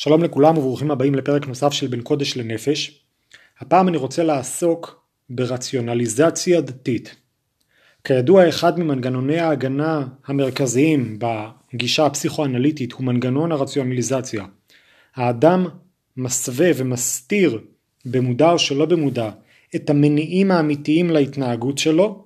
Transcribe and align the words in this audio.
שלום 0.00 0.22
לכולם 0.22 0.58
וברוכים 0.58 0.90
הבאים 0.90 1.14
לפרק 1.14 1.46
נוסף 1.46 1.72
של 1.72 1.86
בין 1.86 2.02
קודש 2.02 2.36
לנפש. 2.36 3.04
הפעם 3.58 3.88
אני 3.88 3.96
רוצה 3.96 4.22
לעסוק 4.22 5.04
ברציונליזציה 5.30 6.60
דתית. 6.60 7.16
כידוע 8.04 8.48
אחד 8.48 8.80
ממנגנוני 8.80 9.38
ההגנה 9.38 10.06
המרכזיים 10.26 11.18
בגישה 11.18 12.06
הפסיכואנליטית 12.06 12.92
הוא 12.92 13.04
מנגנון 13.04 13.52
הרציונליזציה. 13.52 14.44
האדם 15.14 15.66
מסווה 16.16 16.70
ומסתיר 16.76 17.60
במודע 18.04 18.50
או 18.52 18.58
שלא 18.58 18.86
במודע 18.86 19.30
את 19.76 19.90
המניעים 19.90 20.50
האמיתיים 20.50 21.10
להתנהגות 21.10 21.78
שלו, 21.78 22.24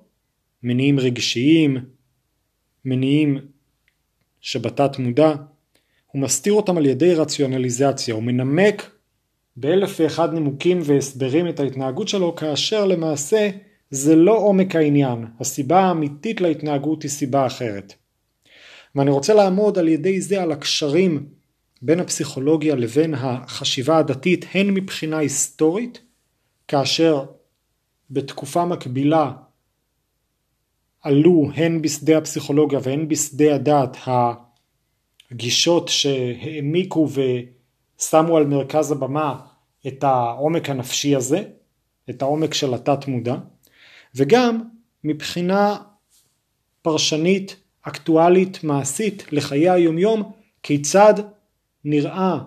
מניעים 0.63 0.99
רגשיים, 0.99 1.77
מניעים 2.85 3.37
שבתת 4.41 4.99
מודע, 4.99 5.33
הוא 6.13 6.21
מסתיר 6.21 6.53
אותם 6.53 6.77
על 6.77 6.85
ידי 6.85 7.13
רציונליזציה, 7.13 8.13
הוא 8.13 8.23
מנמק 8.23 8.91
באלף 9.55 9.99
ואחד 9.99 10.33
נימוקים 10.33 10.79
והסברים 10.83 11.49
את 11.49 11.59
ההתנהגות 11.59 12.07
שלו 12.07 12.35
כאשר 12.35 12.85
למעשה 12.85 13.49
זה 13.91 14.15
לא 14.15 14.37
עומק 14.37 14.75
העניין, 14.75 15.25
הסיבה 15.39 15.79
האמיתית 15.79 16.41
להתנהגות 16.41 17.03
היא 17.03 17.11
סיבה 17.11 17.45
אחרת. 17.45 17.93
ואני 18.95 19.11
רוצה 19.11 19.33
לעמוד 19.33 19.77
על 19.77 19.87
ידי 19.87 20.21
זה 20.21 20.41
על 20.41 20.51
הקשרים 20.51 21.25
בין 21.81 21.99
הפסיכולוגיה 21.99 22.75
לבין 22.75 23.13
החשיבה 23.13 23.97
הדתית 23.97 24.45
הן 24.53 24.69
מבחינה 24.69 25.17
היסטורית 25.17 26.01
כאשר 26.67 27.25
בתקופה 28.09 28.65
מקבילה 28.65 29.31
עלו 31.01 31.49
הן 31.55 31.81
בשדה 31.81 32.17
הפסיכולוגיה 32.17 32.79
והן 32.83 33.07
בשדה 33.07 33.55
הדת 33.55 33.97
הגישות 35.33 35.89
שהעמיקו 35.89 37.07
ושמו 37.09 38.37
על 38.37 38.45
מרכז 38.47 38.91
הבמה 38.91 39.39
את 39.87 40.03
העומק 40.03 40.69
הנפשי 40.69 41.15
הזה, 41.15 41.43
את 42.09 42.21
העומק 42.21 42.53
של 42.53 42.73
התת 42.73 43.07
מודע, 43.07 43.35
וגם 44.15 44.61
מבחינה 45.03 45.77
פרשנית, 46.81 47.55
אקטואלית, 47.81 48.63
מעשית 48.63 49.25
לחיי 49.31 49.69
היומיום, 49.69 50.31
כיצד 50.63 51.13
נראה 51.85 52.39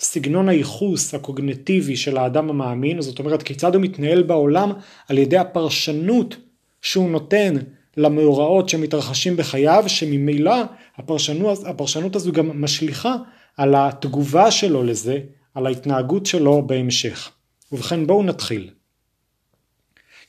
סגנון 0.00 0.48
הייחוס 0.48 1.14
הקוגנטיבי 1.14 1.96
של 1.96 2.16
האדם 2.16 2.50
המאמין, 2.50 3.00
זאת 3.00 3.18
אומרת 3.18 3.42
כיצד 3.42 3.74
הוא 3.74 3.82
מתנהל 3.82 4.22
בעולם 4.22 4.72
על 5.08 5.18
ידי 5.18 5.38
הפרשנות 5.38 6.36
שהוא 6.82 7.10
נותן 7.10 7.56
למאורעות 7.98 8.68
שמתרחשים 8.68 9.36
בחייו, 9.36 9.84
שממילא 9.86 10.56
הפרשנות, 10.96 11.66
הפרשנות 11.66 12.16
הזו 12.16 12.32
גם 12.32 12.62
משליכה 12.62 13.16
על 13.56 13.74
התגובה 13.74 14.50
שלו 14.50 14.82
לזה, 14.82 15.20
על 15.54 15.66
ההתנהגות 15.66 16.26
שלו 16.26 16.62
בהמשך. 16.66 17.30
ובכן 17.72 18.06
בואו 18.06 18.22
נתחיל. 18.22 18.70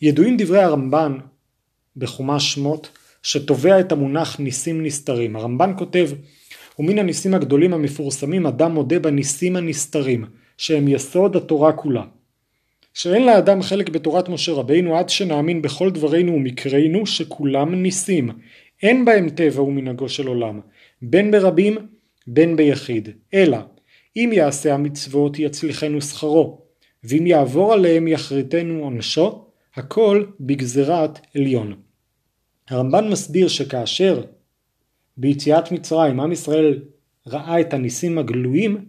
ידועים 0.02 0.38
דברי 0.38 0.60
הרמב"ן 0.60 1.18
בחומש 1.98 2.54
שמות 2.54 2.90
שתובע 3.24 3.80
את 3.80 3.92
המונח 3.92 4.40
ניסים 4.40 4.84
נסתרים. 4.84 5.36
הרמב"ן 5.36 5.74
כותב 5.78 6.10
ומן 6.80 7.00
הניסים 7.00 7.34
הגדולים 7.34 7.74
המפורסמים 7.74 8.46
אדם 8.46 8.72
מודה 8.72 9.00
בניסים 9.00 9.56
הנסתרים 9.56 10.26
שהם 10.58 10.88
יסוד 10.88 11.36
התורה 11.36 11.74
כולה. 11.74 12.04
שאין 12.94 13.26
לאדם 13.26 13.62
חלק 13.62 13.90
בתורת 13.90 14.30
משה 14.30 14.52
רבינו 14.52 14.98
עד 14.98 15.10
שנאמין 15.10 15.62
בכל 15.62 15.92
דברינו 15.92 16.34
ומקרינו 16.34 17.06
שכולם 17.06 17.76
ניסים. 17.76 18.30
אין 18.84 19.06
בהם 19.06 19.30
טבע 19.30 19.62
ומנהגו 19.62 20.10
של 20.10 20.28
עולם, 20.28 20.60
בין 21.02 21.32
ברבים 21.32 21.78
בין 22.28 22.56
ביחיד. 22.56 23.10
אלא 23.34 23.58
אם 24.16 24.30
יעשה 24.34 24.74
המצוות 24.74 25.40
יצליחנו 25.40 26.02
שכרו, 26.02 26.62
ואם 27.04 27.28
יעבור 27.28 27.74
עליהם 27.74 28.08
יחריטנו 28.08 28.84
עונשו, 28.84 29.46
הכל 29.76 30.26
בגזירת 30.40 31.20
עליון. 31.36 31.74
הרמב"ן 32.70 33.08
מסביר 33.08 33.48
שכאשר 33.48 34.24
ביציאת 35.18 35.72
מצרים 35.72 36.20
עם 36.20 36.32
ישראל 36.32 36.80
ראה 37.28 37.60
את 37.60 37.74
הניסים 37.74 38.18
הגלויים, 38.18 38.86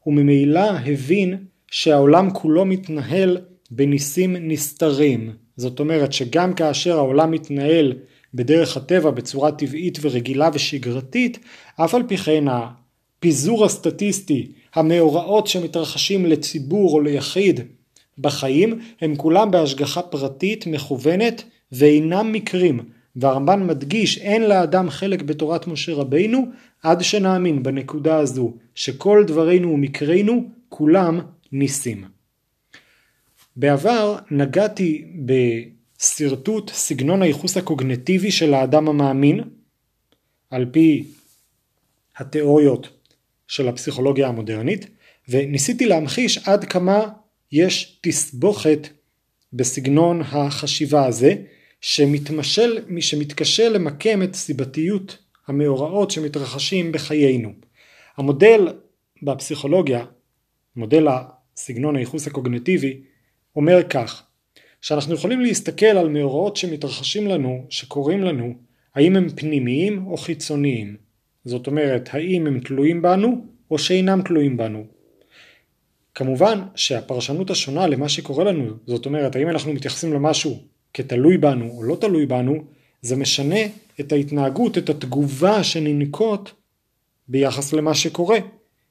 הוא 0.00 0.14
ממילא 0.14 0.70
הבין 0.70 1.44
שהעולם 1.70 2.30
כולו 2.30 2.64
מתנהל 2.64 3.38
בניסים 3.70 4.36
נסתרים. 4.40 5.32
זאת 5.56 5.80
אומרת 5.80 6.12
שגם 6.12 6.54
כאשר 6.54 6.96
העולם 6.96 7.30
מתנהל 7.30 7.92
בדרך 8.34 8.76
הטבע 8.76 9.10
בצורה 9.10 9.52
טבעית 9.52 9.98
ורגילה 10.02 10.50
ושגרתית, 10.54 11.38
אף 11.76 11.94
על 11.94 12.02
פי 12.02 12.16
כן 12.16 12.44
הפיזור 12.48 13.64
הסטטיסטי, 13.64 14.52
המאורעות 14.74 15.46
שמתרחשים 15.46 16.26
לציבור 16.26 16.92
או 16.92 17.00
ליחיד 17.00 17.60
בחיים, 18.18 18.80
הם 19.00 19.16
כולם 19.16 19.50
בהשגחה 19.50 20.02
פרטית 20.02 20.66
מכוונת 20.66 21.42
ואינם 21.72 22.32
מקרים. 22.32 22.80
והרמב"ן 23.16 23.66
מדגיש 23.66 24.18
אין 24.18 24.42
לאדם 24.42 24.90
חלק 24.90 25.22
בתורת 25.22 25.66
משה 25.66 25.94
רבינו 25.94 26.44
עד 26.82 27.00
שנאמין 27.00 27.62
בנקודה 27.62 28.16
הזו 28.16 28.52
שכל 28.74 29.24
דברינו 29.26 29.72
ומקרינו 29.72 30.44
כולם 30.68 31.20
ניסים. 31.52 32.04
בעבר 33.56 34.16
נגעתי 34.30 35.04
בשרטוט 35.24 36.70
סגנון 36.70 37.22
הייחוס 37.22 37.56
הקוגנטיבי 37.56 38.30
של 38.30 38.54
האדם 38.54 38.88
המאמין 38.88 39.40
על 40.50 40.66
פי 40.72 41.04
התיאוריות 42.16 42.88
של 43.46 43.68
הפסיכולוגיה 43.68 44.28
המודרנית 44.28 44.86
וניסיתי 45.28 45.86
להמחיש 45.86 46.48
עד 46.48 46.64
כמה 46.64 47.08
יש 47.52 47.98
תסבוכת 48.00 48.88
בסגנון 49.52 50.20
החשיבה 50.22 51.06
הזה 51.06 51.34
שמתמשל, 51.80 52.78
שמתקשה 53.00 53.68
למקם 53.68 54.22
את 54.22 54.34
סיבתיות 54.34 55.18
המאורעות 55.48 56.10
שמתרחשים 56.10 56.92
בחיינו. 56.92 57.52
המודל 58.16 58.68
בפסיכולוגיה, 59.22 60.04
מודל 60.76 61.08
הסגנון 61.60 61.96
הייחוס 61.96 62.26
הקוגנטיבי, 62.26 63.00
אומר 63.56 63.82
כך, 63.82 64.22
שאנחנו 64.80 65.14
יכולים 65.14 65.40
להסתכל 65.40 65.86
על 65.86 66.08
מאורעות 66.08 66.56
שמתרחשים 66.56 67.26
לנו, 67.26 67.66
שקורים 67.68 68.22
לנו, 68.22 68.54
האם 68.94 69.16
הם 69.16 69.28
פנימיים 69.28 70.06
או 70.06 70.16
חיצוניים. 70.16 70.96
זאת 71.44 71.66
אומרת, 71.66 72.08
האם 72.12 72.46
הם 72.46 72.60
תלויים 72.60 73.02
בנו 73.02 73.46
או 73.70 73.78
שאינם 73.78 74.22
תלויים 74.22 74.56
בנו. 74.56 74.84
כמובן 76.14 76.60
שהפרשנות 76.74 77.50
השונה 77.50 77.86
למה 77.86 78.08
שקורה 78.08 78.44
לנו, 78.44 78.72
זאת 78.86 79.06
אומרת, 79.06 79.36
האם 79.36 79.48
אנחנו 79.48 79.72
מתייחסים 79.72 80.12
למשהו 80.12 80.62
כתלוי 80.94 81.38
בנו 81.38 81.70
או 81.70 81.82
לא 81.82 81.96
תלוי 82.00 82.26
בנו, 82.26 82.64
זה 83.02 83.16
משנה 83.16 83.60
את 84.00 84.12
ההתנהגות, 84.12 84.78
את 84.78 84.88
התגובה 84.88 85.64
שננקוט 85.64 86.50
ביחס 87.28 87.72
למה 87.72 87.94
שקורה. 87.94 88.38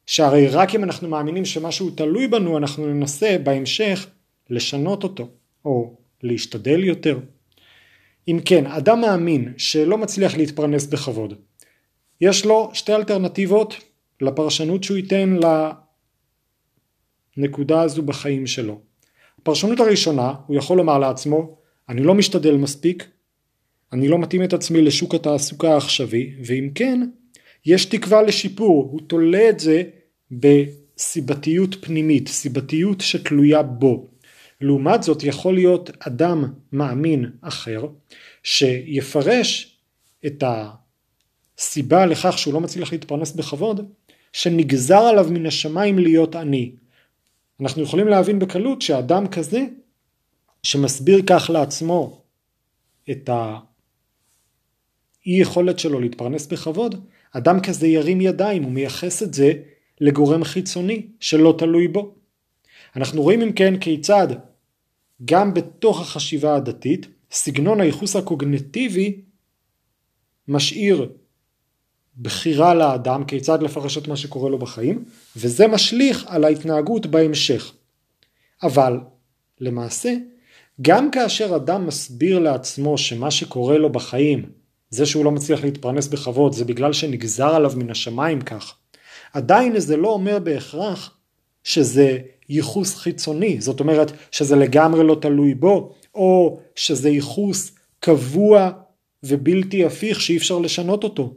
שהרי 0.09 0.47
רק 0.47 0.75
אם 0.75 0.83
אנחנו 0.83 1.09
מאמינים 1.09 1.45
שמשהו 1.45 1.89
תלוי 1.89 2.27
בנו, 2.27 2.57
אנחנו 2.57 2.87
ננסה 2.87 3.37
בהמשך 3.43 4.07
לשנות 4.49 5.03
אותו, 5.03 5.29
או 5.65 5.97
להשתדל 6.23 6.83
יותר. 6.83 7.19
אם 8.27 8.39
כן, 8.45 8.65
אדם 8.65 9.01
מאמין 9.01 9.53
שלא 9.57 9.97
מצליח 9.97 10.37
להתפרנס 10.37 10.85
בכבוד, 10.85 11.33
יש 12.21 12.45
לו 12.45 12.69
שתי 12.73 12.93
אלטרנטיבות 12.93 13.75
לפרשנות 14.21 14.83
שהוא 14.83 14.97
ייתן 14.97 15.37
לנקודה 17.37 17.81
הזו 17.81 18.01
בחיים 18.01 18.47
שלו. 18.47 18.81
הפרשנות 19.41 19.79
הראשונה, 19.79 20.33
הוא 20.47 20.57
יכול 20.57 20.77
לומר 20.77 20.97
לעצמו, 20.97 21.57
אני 21.89 22.03
לא 22.03 22.15
משתדל 22.15 22.57
מספיק, 22.57 23.07
אני 23.93 24.07
לא 24.07 24.19
מתאים 24.19 24.43
את 24.43 24.53
עצמי 24.53 24.81
לשוק 24.81 25.15
התעסוקה 25.15 25.73
העכשווי, 25.73 26.35
ואם 26.45 26.69
כן, 26.75 27.09
יש 27.65 27.85
תקווה 27.85 28.21
לשיפור, 28.21 28.89
הוא 28.91 29.01
תולה 29.07 29.49
את 29.49 29.59
זה 29.59 29.83
בסיבתיות 30.31 31.75
פנימית, 31.85 32.27
סיבתיות 32.27 33.01
שתלויה 33.01 33.63
בו. 33.63 34.07
לעומת 34.61 35.03
זאת 35.03 35.23
יכול 35.23 35.53
להיות 35.53 35.89
אדם 35.99 36.53
מאמין 36.71 37.31
אחר 37.41 37.87
שיפרש 38.43 39.79
את 40.25 40.43
הסיבה 41.57 42.05
לכך 42.05 42.37
שהוא 42.37 42.53
לא 42.53 42.61
מצליח 42.61 42.91
להתפרנס 42.91 43.31
בכבוד 43.31 43.91
שנגזר 44.33 44.99
עליו 44.99 45.27
מן 45.31 45.45
השמיים 45.45 45.99
להיות 45.99 46.35
עני. 46.35 46.71
אנחנו 47.61 47.83
יכולים 47.83 48.07
להבין 48.07 48.39
בקלות 48.39 48.81
שאדם 48.81 49.27
כזה 49.27 49.65
שמסביר 50.63 51.21
כך 51.27 51.49
לעצמו 51.53 52.21
את 53.11 53.29
האי 53.29 53.59
יכולת 55.25 55.79
שלו 55.79 55.99
להתפרנס 55.99 56.47
בכבוד, 56.47 57.05
אדם 57.31 57.59
כזה 57.61 57.87
ירים 57.87 58.21
ידיים, 58.21 58.63
הוא 58.63 58.71
מייחס 58.71 59.23
את 59.23 59.33
זה 59.33 59.53
לגורם 60.01 60.43
חיצוני 60.43 61.07
שלא 61.19 61.55
תלוי 61.57 61.87
בו. 61.87 62.15
אנחנו 62.95 63.21
רואים 63.21 63.41
אם 63.41 63.51
כן 63.51 63.79
כיצד 63.79 64.27
גם 65.25 65.53
בתוך 65.53 66.01
החשיבה 66.01 66.55
הדתית 66.55 67.07
סגנון 67.31 67.81
הייחוס 67.81 68.15
הקוגנטיבי 68.15 69.21
משאיר 70.47 71.09
בחירה 72.21 72.73
לאדם 72.73 73.25
כיצד 73.25 73.63
לפרש 73.63 73.97
את 73.97 74.07
מה 74.07 74.15
שקורה 74.15 74.49
לו 74.49 74.57
בחיים, 74.57 75.05
וזה 75.35 75.67
משליך 75.67 76.25
על 76.27 76.43
ההתנהגות 76.43 77.05
בהמשך. 77.05 77.73
אבל 78.63 78.99
למעשה, 79.59 80.13
גם 80.81 81.11
כאשר 81.11 81.55
אדם 81.55 81.87
מסביר 81.87 82.39
לעצמו 82.39 82.97
שמה 82.97 83.31
שקורה 83.31 83.77
לו 83.77 83.89
בחיים, 83.89 84.49
זה 84.89 85.05
שהוא 85.05 85.25
לא 85.25 85.31
מצליח 85.31 85.63
להתפרנס 85.63 86.07
בכבוד, 86.07 86.53
זה 86.53 86.65
בגלל 86.65 86.93
שנגזר 86.93 87.55
עליו 87.55 87.71
מן 87.75 87.89
השמיים 87.89 88.41
כך, 88.41 88.75
עדיין 89.33 89.79
זה 89.79 89.97
לא 89.97 90.07
אומר 90.07 90.39
בהכרח 90.39 91.17
שזה 91.63 92.17
ייחוס 92.49 92.95
חיצוני, 92.95 93.61
זאת 93.61 93.79
אומרת 93.79 94.11
שזה 94.31 94.55
לגמרי 94.55 95.03
לא 95.03 95.17
תלוי 95.21 95.55
בו, 95.55 95.93
או 96.15 96.59
שזה 96.75 97.09
ייחוס 97.09 97.71
קבוע 97.99 98.71
ובלתי 99.23 99.85
הפיך 99.85 100.21
שאי 100.21 100.37
אפשר 100.37 100.59
לשנות 100.59 101.03
אותו. 101.03 101.33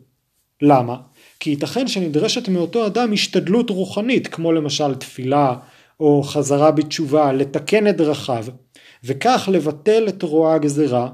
למה? 0.63 0.97
כי 1.41 1.51
ייתכן 1.51 1.89
שנדרשת 1.89 2.49
מאותו 2.49 2.87
אדם 2.87 3.13
השתדלות 3.13 3.71
רוחנית, 3.71 4.27
כמו 4.27 4.53
למשל 4.53 4.95
תפילה 4.95 5.57
או 6.01 6.23
חזרה 6.23 6.71
בתשובה, 6.71 7.33
לתקן 7.33 7.89
את 7.89 7.97
דרכיו, 7.97 8.47
וכך 9.05 9.49
לבטל 9.53 10.09
את 10.09 10.23
רוע 10.23 10.55
הגזרה 10.55 11.09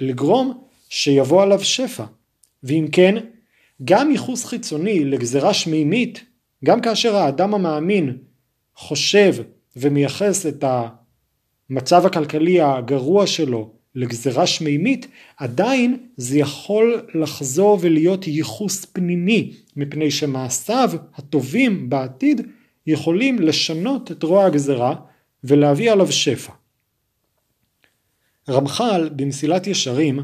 ולגרום 0.00 0.64
שיבוא 0.88 1.42
עליו 1.42 1.64
שפע. 1.64 2.04
ואם 2.62 2.88
כן, 2.92 3.16
גם 3.84 4.10
ייחוס 4.10 4.44
חיצוני 4.44 5.04
לגזרה 5.04 5.54
שמימית, 5.54 6.24
גם 6.64 6.80
כאשר 6.80 7.16
האדם 7.16 7.54
המאמין 7.54 8.16
חושב 8.76 9.34
ומייחס 9.76 10.46
את 10.46 10.64
המצב 11.70 12.06
הכלכלי 12.06 12.60
הגרוע 12.60 13.26
שלו 13.26 13.72
לגזרה 13.94 14.46
שמימית, 14.46 15.06
עדיין 15.36 15.96
זה 16.16 16.38
יכול 16.38 17.06
לחזור 17.14 17.78
ולהיות 17.80 18.26
ייחוס 18.26 18.84
פנימי, 18.84 19.52
מפני 19.76 20.10
שמעשיו 20.10 20.90
הטובים 21.14 21.90
בעתיד 21.90 22.40
יכולים 22.86 23.38
לשנות 23.38 24.12
את 24.12 24.22
רוע 24.22 24.44
הגזרה 24.44 24.94
ולהביא 25.44 25.92
עליו 25.92 26.12
שפע. 26.12 26.52
רמח"ל 28.48 29.10
במסילת 29.16 29.66
ישרים 29.66 30.20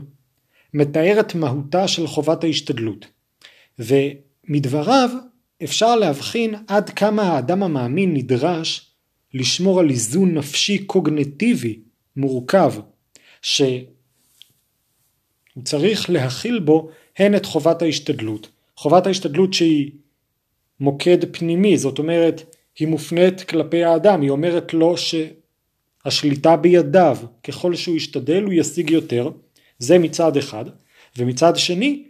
מתאר 0.75 1.21
את 1.21 1.35
מהותה 1.35 1.89
של 1.89 2.07
חובת 2.07 2.45
ההשתדלות, 2.45 3.07
ומדבריו 3.79 5.11
אפשר 5.65 5.97
להבחין 5.97 6.55
עד 6.69 6.91
כמה 6.91 7.23
האדם 7.23 7.63
המאמין 7.63 8.15
נדרש 8.15 8.91
לשמור 9.35 9.81
על 9.81 9.91
איזון 9.91 10.35
נפשי 10.35 10.85
קוגנטיבי 10.85 11.79
מורכב 12.17 12.75
שהוא 13.43 13.85
צריך 15.65 16.11
להכיל 16.11 16.59
בו 16.59 16.91
הן 17.19 17.35
את 17.35 17.47
חובת 17.47 17.83
ההשתדלות. 17.83 18.49
חובת 18.77 19.07
ההשתדלות 19.07 19.55
שהיא 19.55 19.91
מוקד 20.81 21.19
פנימי, 21.33 21.79
זאת 21.79 21.99
אומרת 21.99 22.55
היא 22.79 22.89
מופנית 22.89 23.41
כלפי 23.41 23.85
האדם, 23.85 24.21
היא 24.21 24.31
אומרת 24.31 24.75
לו 24.75 24.95
שהשליטה 24.97 26.57
בידיו, 26.57 27.19
ככל 27.43 27.75
שהוא 27.75 27.97
ישתדל 27.97 28.43
הוא 28.43 28.53
ישיג 28.53 28.91
יותר, 28.91 29.31
זה 29.79 29.99
מצד 29.99 30.37
אחד, 30.37 30.65
ומצד 31.17 31.57
שני 31.57 32.06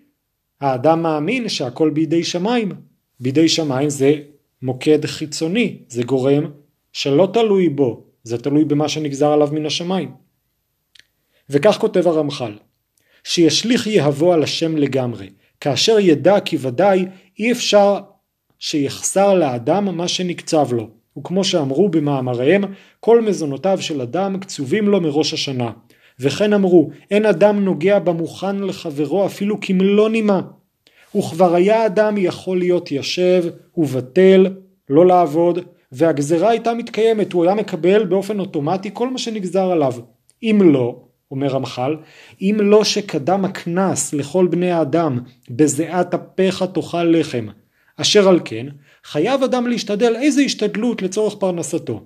האדם 0.61 1.03
מאמין 1.03 1.49
שהכל 1.49 1.91
בידי 1.91 2.25
שמיים, 2.25 2.73
בידי 3.21 3.49
שמיים 3.49 3.91
זה 3.91 4.15
מוקד 4.63 5.07
חיצוני, 5.07 5.79
זה 5.89 6.03
גורם 6.03 6.51
שלא 6.93 7.29
תלוי 7.33 7.69
בו, 7.69 8.05
זה 8.23 8.39
תלוי 8.39 8.65
במה 8.65 8.89
שנגזר 8.89 9.33
עליו 9.33 9.49
מן 9.53 9.67
השמיים. 9.67 10.11
וכך 11.51 11.79
כותב 11.81 12.09
הרמח"ל, 12.09 12.53
שישליך 13.25 13.87
יהבו 13.87 14.33
על 14.33 14.43
השם 14.43 14.77
לגמרי, 14.77 15.31
כאשר 15.61 15.99
ידע 15.99 16.41
כי 16.41 16.57
ודאי 16.61 17.07
אי 17.39 17.53
אפשר 17.53 17.99
שיחסר 18.59 19.35
לאדם 19.35 19.97
מה 19.97 20.09
שנקצב 20.09 20.73
לו, 20.73 20.91
וכמו 21.19 21.45
שאמרו 21.45 21.89
במאמריהם, 21.89 22.65
כל 23.01 23.21
מזונותיו 23.21 23.79
של 23.81 24.01
אדם 24.01 24.41
קצובים 24.41 24.89
לו 24.89 25.01
מראש 25.01 25.33
השנה. 25.33 25.71
וכן 26.21 26.53
אמרו, 26.53 26.91
אין 27.11 27.27
אדם 27.27 27.65
נוגע 27.65 27.99
במוכן 27.99 28.59
לחברו 28.59 29.27
אפילו 29.27 29.61
כמלוא 29.61 30.09
נימה. 30.09 30.41
וכבר 31.17 31.55
היה 31.55 31.87
אדם 31.87 32.15
יכול 32.19 32.59
להיות 32.59 32.93
ישב 32.93 33.45
ובטל, 33.77 34.47
לא 34.91 35.07
לעבוד, 35.07 35.59
והגזרה 35.93 36.51
הייתה 36.51 36.75
מתקיימת, 36.75 37.33
הוא 37.33 37.45
היה 37.45 37.55
מקבל 37.55 38.05
באופן 38.05 38.41
אוטומטי 38.41 38.91
כל 38.93 39.11
מה 39.11 39.19
שנגזר 39.19 39.71
עליו. 39.71 39.93
אם 40.43 40.61
לא, 40.73 41.01
אומר 41.31 41.47
רמח"ל, 41.47 41.97
אם 42.41 42.57
לא 42.61 42.85
שקדם 42.85 43.45
הקנס 43.45 44.13
לכל 44.15 44.47
בני 44.47 44.71
האדם, 44.71 45.21
בזיעת 45.51 46.15
אפיך 46.15 46.65
תאכל 46.75 47.05
לחם, 47.05 47.47
אשר 47.97 48.29
על 48.29 48.41
כן, 48.45 48.67
חייב 49.05 49.43
אדם 49.43 49.67
להשתדל 49.67 50.17
איזה 50.17 50.43
השתדלות 50.43 51.03
לצורך 51.03 51.35
פרנסתו. 51.35 52.03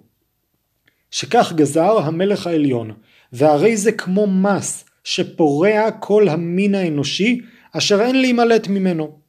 שכך 1.10 1.52
גזר 1.56 1.98
המלך 1.98 2.46
העליון, 2.46 2.90
והרי 3.32 3.76
זה 3.76 3.92
כמו 3.92 4.26
מס 4.26 4.84
שפורע 5.04 5.90
כל 5.90 6.28
המין 6.28 6.74
האנושי, 6.74 7.40
אשר 7.72 8.00
אין 8.00 8.20
להימלט 8.20 8.68
ממנו. 8.68 9.20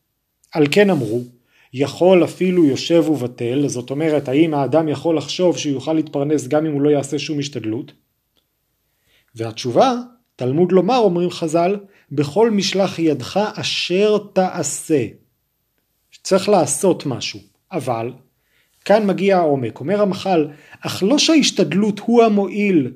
על 0.54 0.64
כן 0.72 0.90
אמרו, 0.90 1.22
יכול 1.74 2.24
אפילו 2.24 2.66
יושב 2.66 3.10
ובטל, 3.10 3.68
זאת 3.68 3.90
אומרת 3.90 4.28
האם 4.28 4.54
האדם 4.54 4.88
יכול 4.88 5.18
לחשוב 5.18 5.58
שהוא 5.58 5.74
יוכל 5.74 5.94
להתפרנס 5.94 6.48
גם 6.48 6.66
אם 6.66 6.72
הוא 6.72 6.82
לא 6.82 6.90
יעשה 6.90 7.20
שום 7.20 7.40
השתדלות? 7.40 7.92
והתשובה, 9.36 9.94
תלמוד 10.36 10.72
לומר 10.72 10.98
אומרים 10.98 11.30
חז"ל, 11.30 11.76
בכל 12.12 12.52
משלח 12.52 13.00
ידך 13.00 13.50
אשר 13.56 14.18
תעשה. 14.34 15.06
צריך 16.24 16.50
לעשות 16.50 17.06
משהו, 17.06 17.40
אבל 17.72 18.14
כאן 18.86 19.08
מגיע 19.08 19.38
העומק, 19.38 19.80
אומר 19.80 20.02
המח"ל, 20.02 20.48
אך 20.82 21.04
לא 21.04 21.18
שההשתדלות 21.18 22.00
הוא 22.00 22.24
המועיל, 22.24 22.92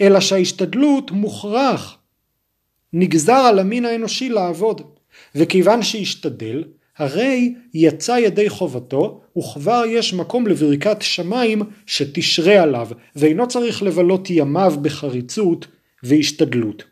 אלא 0.00 0.20
שההשתדלות 0.20 1.10
מוכרח, 1.10 1.98
נגזר 2.92 3.32
על 3.32 3.58
המין 3.58 3.84
האנושי 3.84 4.28
לעבוד, 4.28 4.82
וכיוון 5.34 5.82
שהשתדל, 5.82 6.64
הרי 6.98 7.54
יצא 7.74 8.12
ידי 8.12 8.48
חובתו, 8.48 9.20
וכבר 9.38 9.82
יש 9.86 10.14
מקום 10.14 10.46
לברכת 10.46 11.02
שמיים 11.02 11.62
שתשרה 11.86 12.62
עליו, 12.62 12.88
ואינו 13.16 13.48
צריך 13.48 13.82
לבלות 13.82 14.30
ימיו 14.30 14.74
בחריצות 14.82 15.66
והשתדלות. 16.02 16.84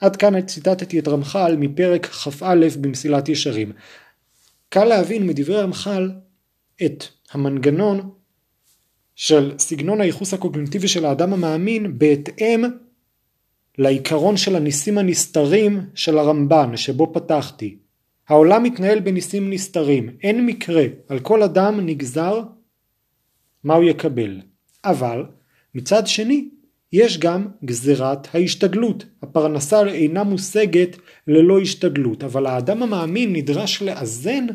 עד 0.00 0.16
כאן 0.16 0.40
ציטטתי 0.40 0.98
את 0.98 1.08
רמח"ל 1.08 1.56
מפרק 1.58 2.06
כ"א 2.06 2.54
במסילת 2.80 3.28
ישרים. 3.28 3.72
קל 4.68 4.84
להבין 4.84 5.26
מדברי 5.26 5.60
רמח"ל 5.60 6.10
את 6.84 7.04
המנגנון 7.32 8.10
של 9.16 9.52
סגנון 9.58 10.00
הייחוס 10.00 10.34
הקוגניטיבי 10.34 10.88
של 10.88 11.04
האדם 11.04 11.32
המאמין 11.32 11.98
בהתאם 11.98 12.64
לעיקרון 13.78 14.36
של 14.36 14.56
הניסים 14.56 14.98
הנסתרים 14.98 15.80
של 15.94 16.18
הרמב"ן 16.18 16.76
שבו 16.76 17.12
פתחתי. 17.12 17.76
העולם 18.28 18.62
מתנהל 18.62 19.00
בניסים 19.00 19.50
נסתרים, 19.50 20.08
אין 20.22 20.46
מקרה, 20.46 20.84
על 21.08 21.20
כל 21.20 21.42
אדם 21.42 21.80
נגזר 21.86 22.42
מה 23.64 23.74
הוא 23.74 23.84
יקבל. 23.84 24.40
אבל 24.84 25.24
מצד 25.74 26.06
שני 26.06 26.48
יש 26.92 27.18
גם 27.18 27.46
גזירת 27.64 28.34
ההשתדלות. 28.34 29.04
הפרנסה 29.22 29.86
אינה 29.86 30.24
מושגת 30.24 30.96
ללא 31.26 31.60
השתדלות, 31.60 32.24
אבל 32.24 32.46
האדם 32.46 32.82
המאמין 32.82 33.32
נדרש 33.32 33.82
לאזן 33.82 34.46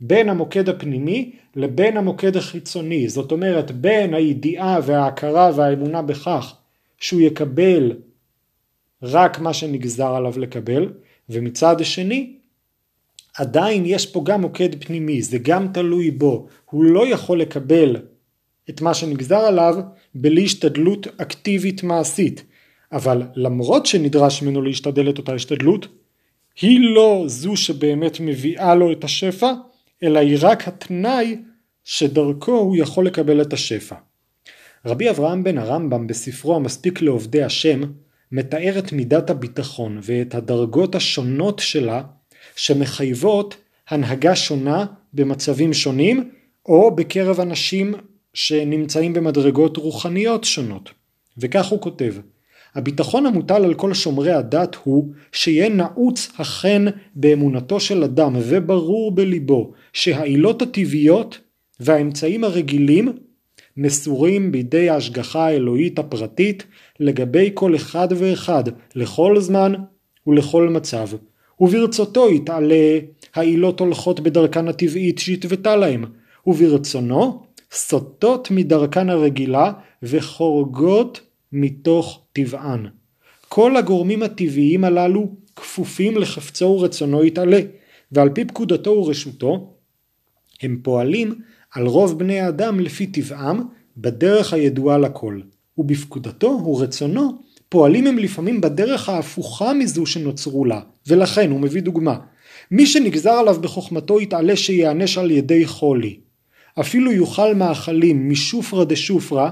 בין 0.00 0.28
המוקד 0.28 0.68
הפנימי 0.68 1.32
לבין 1.56 1.96
המוקד 1.96 2.36
החיצוני. 2.36 3.08
זאת 3.08 3.32
אומרת, 3.32 3.70
בין 3.70 4.14
הידיעה 4.14 4.78
וההכרה 4.82 5.50
והאמונה 5.56 6.02
בכך 6.02 6.56
שהוא 7.00 7.20
יקבל 7.20 7.92
רק 9.02 9.38
מה 9.38 9.52
שנגזר 9.54 10.14
עליו 10.14 10.38
לקבל, 10.38 10.92
ומצד 11.28 11.76
שני, 11.82 12.36
עדיין 13.36 13.82
יש 13.86 14.06
פה 14.06 14.22
גם 14.24 14.40
מוקד 14.40 14.84
פנימי, 14.84 15.22
זה 15.22 15.38
גם 15.38 15.68
תלוי 15.72 16.10
בו. 16.10 16.46
הוא 16.70 16.84
לא 16.84 17.06
יכול 17.06 17.40
לקבל 17.40 17.96
את 18.70 18.80
מה 18.80 18.94
שנגזר 18.94 19.38
עליו 19.38 19.74
בלי 20.14 20.44
השתדלות 20.44 21.06
אקטיבית 21.16 21.82
מעשית. 21.82 22.44
אבל 22.92 23.22
למרות 23.34 23.86
שנדרש 23.86 24.42
ממנו 24.42 24.62
להשתדל 24.62 25.10
את 25.10 25.18
אותה 25.18 25.34
השתדלות, 25.34 25.88
היא 26.60 26.80
לא 26.80 27.24
זו 27.26 27.56
שבאמת 27.56 28.20
מביאה 28.20 28.74
לו 28.74 28.92
את 28.92 29.04
השפע, 29.04 29.52
אלא 30.02 30.18
היא 30.18 30.38
רק 30.40 30.68
התנאי 30.68 31.36
שדרכו 31.84 32.52
הוא 32.52 32.76
יכול 32.76 33.06
לקבל 33.06 33.42
את 33.42 33.52
השפע. 33.52 33.96
רבי 34.86 35.10
אברהם 35.10 35.44
בן 35.44 35.58
הרמב"ם 35.58 36.06
בספרו 36.06 36.56
המספיק 36.56 37.02
לעובדי 37.02 37.42
השם 37.42 37.80
מתאר 38.32 38.78
את 38.78 38.92
מידת 38.92 39.30
הביטחון 39.30 39.98
ואת 40.02 40.34
הדרגות 40.34 40.94
השונות 40.94 41.58
שלה 41.58 42.02
שמחייבות 42.56 43.56
הנהגה 43.88 44.36
שונה 44.36 44.86
במצבים 45.12 45.74
שונים 45.74 46.30
או 46.66 46.96
בקרב 46.96 47.40
אנשים 47.40 47.94
שנמצאים 48.34 49.12
במדרגות 49.12 49.76
רוחניות 49.76 50.44
שונות. 50.44 50.90
וכך 51.38 51.66
הוא 51.66 51.80
כותב: 51.80 52.14
הביטחון 52.76 53.26
המוטל 53.26 53.64
על 53.64 53.74
כל 53.74 53.94
שומרי 53.94 54.32
הדת 54.32 54.76
הוא 54.84 55.12
שיהיה 55.32 55.68
נעוץ 55.68 56.32
אכן 56.36 56.82
באמונתו 57.14 57.80
של 57.80 58.04
אדם 58.04 58.36
וברור 58.36 59.14
בליבו 59.14 59.72
שהעילות 59.92 60.62
הטבעיות 60.62 61.38
והאמצעים 61.80 62.44
הרגילים 62.44 63.12
מסורים 63.76 64.52
בידי 64.52 64.90
ההשגחה 64.90 65.46
האלוהית 65.46 65.98
הפרטית 65.98 66.64
לגבי 67.00 67.50
כל 67.54 67.76
אחד 67.76 68.08
ואחד 68.16 68.64
לכל 68.94 69.40
זמן 69.40 69.72
ולכל 70.26 70.68
מצב. 70.68 71.08
וברצותו 71.60 72.30
יתעלה 72.30 72.98
העילות 73.34 73.80
הולכות 73.80 74.20
בדרכן 74.20 74.68
הטבעית 74.68 75.18
שהתוותה 75.18 75.76
להם, 75.76 76.04
וברצונו 76.46 77.42
סוטות 77.72 78.50
מדרכן 78.50 79.10
הרגילה 79.10 79.72
וחורגות 80.02 81.20
מתוך 81.60 82.22
טבען. 82.32 82.86
כל 83.48 83.76
הגורמים 83.76 84.22
הטבעיים 84.22 84.84
הללו 84.84 85.28
כפופים 85.56 86.16
לחפצו 86.16 86.64
ורצונו 86.64 87.24
יתעלה, 87.24 87.60
ועל 88.12 88.28
פי 88.28 88.44
פקודתו 88.44 88.90
ורשותו, 88.90 89.74
הם 90.62 90.80
פועלים 90.82 91.34
על 91.74 91.86
רוב 91.86 92.18
בני 92.18 92.40
האדם 92.40 92.80
לפי 92.80 93.06
טבעם, 93.06 93.62
בדרך 93.96 94.52
הידועה 94.52 94.98
לכל. 94.98 95.40
ובפקודתו 95.78 96.48
ורצונו, 96.48 97.38
פועלים 97.68 98.06
הם 98.06 98.18
לפעמים 98.18 98.60
בדרך 98.60 99.08
ההפוכה 99.08 99.74
מזו 99.74 100.06
שנוצרו 100.06 100.64
לה, 100.64 100.80
ולכן 101.06 101.50
הוא 101.50 101.60
מביא 101.60 101.82
דוגמה. 101.82 102.18
מי 102.70 102.86
שנגזר 102.86 103.32
עליו 103.32 103.56
בחוכמתו 103.60 104.20
יתעלה 104.20 104.56
שיענש 104.56 105.18
על 105.18 105.30
ידי 105.30 105.66
חולי. 105.66 106.20
אפילו 106.80 107.12
יאכל 107.12 107.54
מאכלים 107.54 108.30
משופרא 108.30 108.84
דשופרא, 108.84 109.50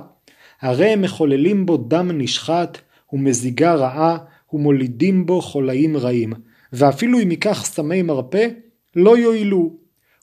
הרי 0.64 0.88
הם 0.88 1.02
מחוללים 1.02 1.66
בו 1.66 1.76
דם 1.76 2.10
נשחט 2.14 2.78
ומזיגה 3.12 3.74
רעה 3.74 4.18
ומולידים 4.52 5.26
בו 5.26 5.42
חולאים 5.42 5.96
רעים, 5.96 6.32
ואפילו 6.72 7.20
אם 7.20 7.30
ייקח 7.30 7.64
סמי 7.64 8.02
מרפא, 8.02 8.48
לא 8.96 9.18
יועילו. 9.18 9.76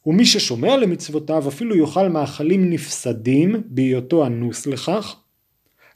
ומי 0.05 0.25
ששומע 0.25 0.77
למצוותיו 0.77 1.47
אפילו 1.47 1.75
יאכל 1.75 2.09
מאכלים 2.09 2.69
נפסדים 2.69 3.55
בהיותו 3.65 4.25
אנוס 4.25 4.67
לכך, 4.67 5.15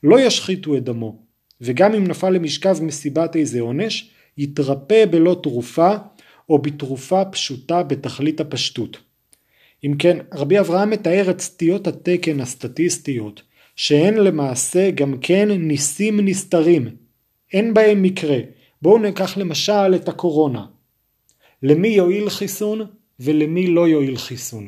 לא 0.04 0.20
ישחיתו 0.20 0.78
את 0.78 0.84
דמו, 0.84 1.20
וגם 1.62 1.94
אם 1.94 2.04
נפל 2.04 2.30
למשכב 2.30 2.78
מסיבת 2.82 3.36
איזה 3.36 3.62
עונש, 3.62 4.12
יתרפא 4.38 5.06
בלא 5.06 5.40
תרופה 5.44 5.96
או 6.50 6.60
בתרופה 6.60 7.26
פשוטה 7.26 7.84
בתכלית 7.84 8.40
הפשטות. 8.40 8.98
אם 9.86 9.94
כן, 10.00 10.18
רבי 10.34 10.60
אברהם 10.60 10.90
מתאר 10.90 11.30
את 11.30 11.42
סטיות 11.42 11.88
התקן 11.88 12.40
הסטטיסטיות, 12.40 13.42
שהן 13.76 14.14
למעשה 14.14 14.92
גם 14.92 15.18
כן 15.22 15.52
ניסים 15.52 16.20
נסתרים, 16.20 16.88
אין 17.54 17.74
בהם 17.74 18.02
מקרה. 18.02 18.38
בואו 18.82 18.98
ניקח 18.98 19.38
למשל 19.38 19.96
את 19.96 20.10
הקורונה. 20.10 20.66
למי 21.64 21.88
יועיל 21.88 22.30
חיסון 22.30 22.82
ולמי 23.20 23.68
לא 23.68 23.88
יועיל 23.88 24.18
חיסון. 24.18 24.68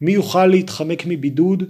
מי 0.00 0.12
יוכל 0.12 0.46
להתחמק 0.46 1.02
מבידוד 1.06 1.62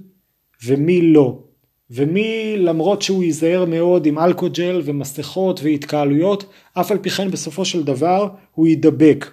ומי 0.64 1.02
לא. 1.02 1.42
ומי 1.90 2.54
למרות 2.58 3.02
שהוא 3.02 3.24
ייזהר 3.24 3.64
מאוד 3.64 4.06
עם 4.06 4.18
אלכוג'ל 4.18 4.80
ומסכות 4.84 5.60
והתקהלויות, 5.62 6.44
אף 6.74 6.90
על 6.90 6.98
פי 6.98 7.10
כן 7.10 7.30
בסופו 7.30 7.64
של 7.64 7.82
דבר 7.82 8.28
הוא 8.54 8.66
יידבק. 8.66 9.30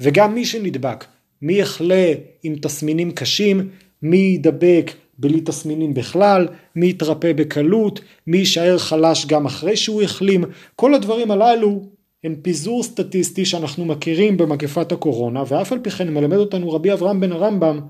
וגם 0.00 0.34
מי 0.34 0.44
שנדבק, 0.44 1.04
מי 1.42 1.52
יחלה 1.52 2.12
עם 2.42 2.56
תסמינים 2.56 3.12
קשים, 3.12 3.68
מי 4.02 4.16
יידבק 4.16 4.90
בלי 5.22 5.40
תסמינים 5.40 5.94
בכלל, 5.94 6.48
מי 6.76 6.88
יתרפא 6.88 7.32
בקלות, 7.32 8.00
מי 8.26 8.38
יישאר 8.38 8.78
חלש 8.78 9.26
גם 9.26 9.46
אחרי 9.46 9.76
שהוא 9.76 10.02
החלים, 10.02 10.44
כל 10.76 10.94
הדברים 10.94 11.30
הללו 11.30 11.82
הם 12.24 12.34
פיזור 12.42 12.82
סטטיסטי 12.82 13.44
שאנחנו 13.44 13.84
מכירים 13.84 14.36
במגפת 14.36 14.92
הקורונה, 14.92 15.42
ואף 15.48 15.72
על 15.72 15.78
פי 15.82 15.90
כן 15.90 16.14
מלמד 16.14 16.36
אותנו 16.36 16.70
רבי 16.70 16.92
אברהם 16.92 17.20
בן 17.20 17.32
הרמב"ם, 17.32 17.80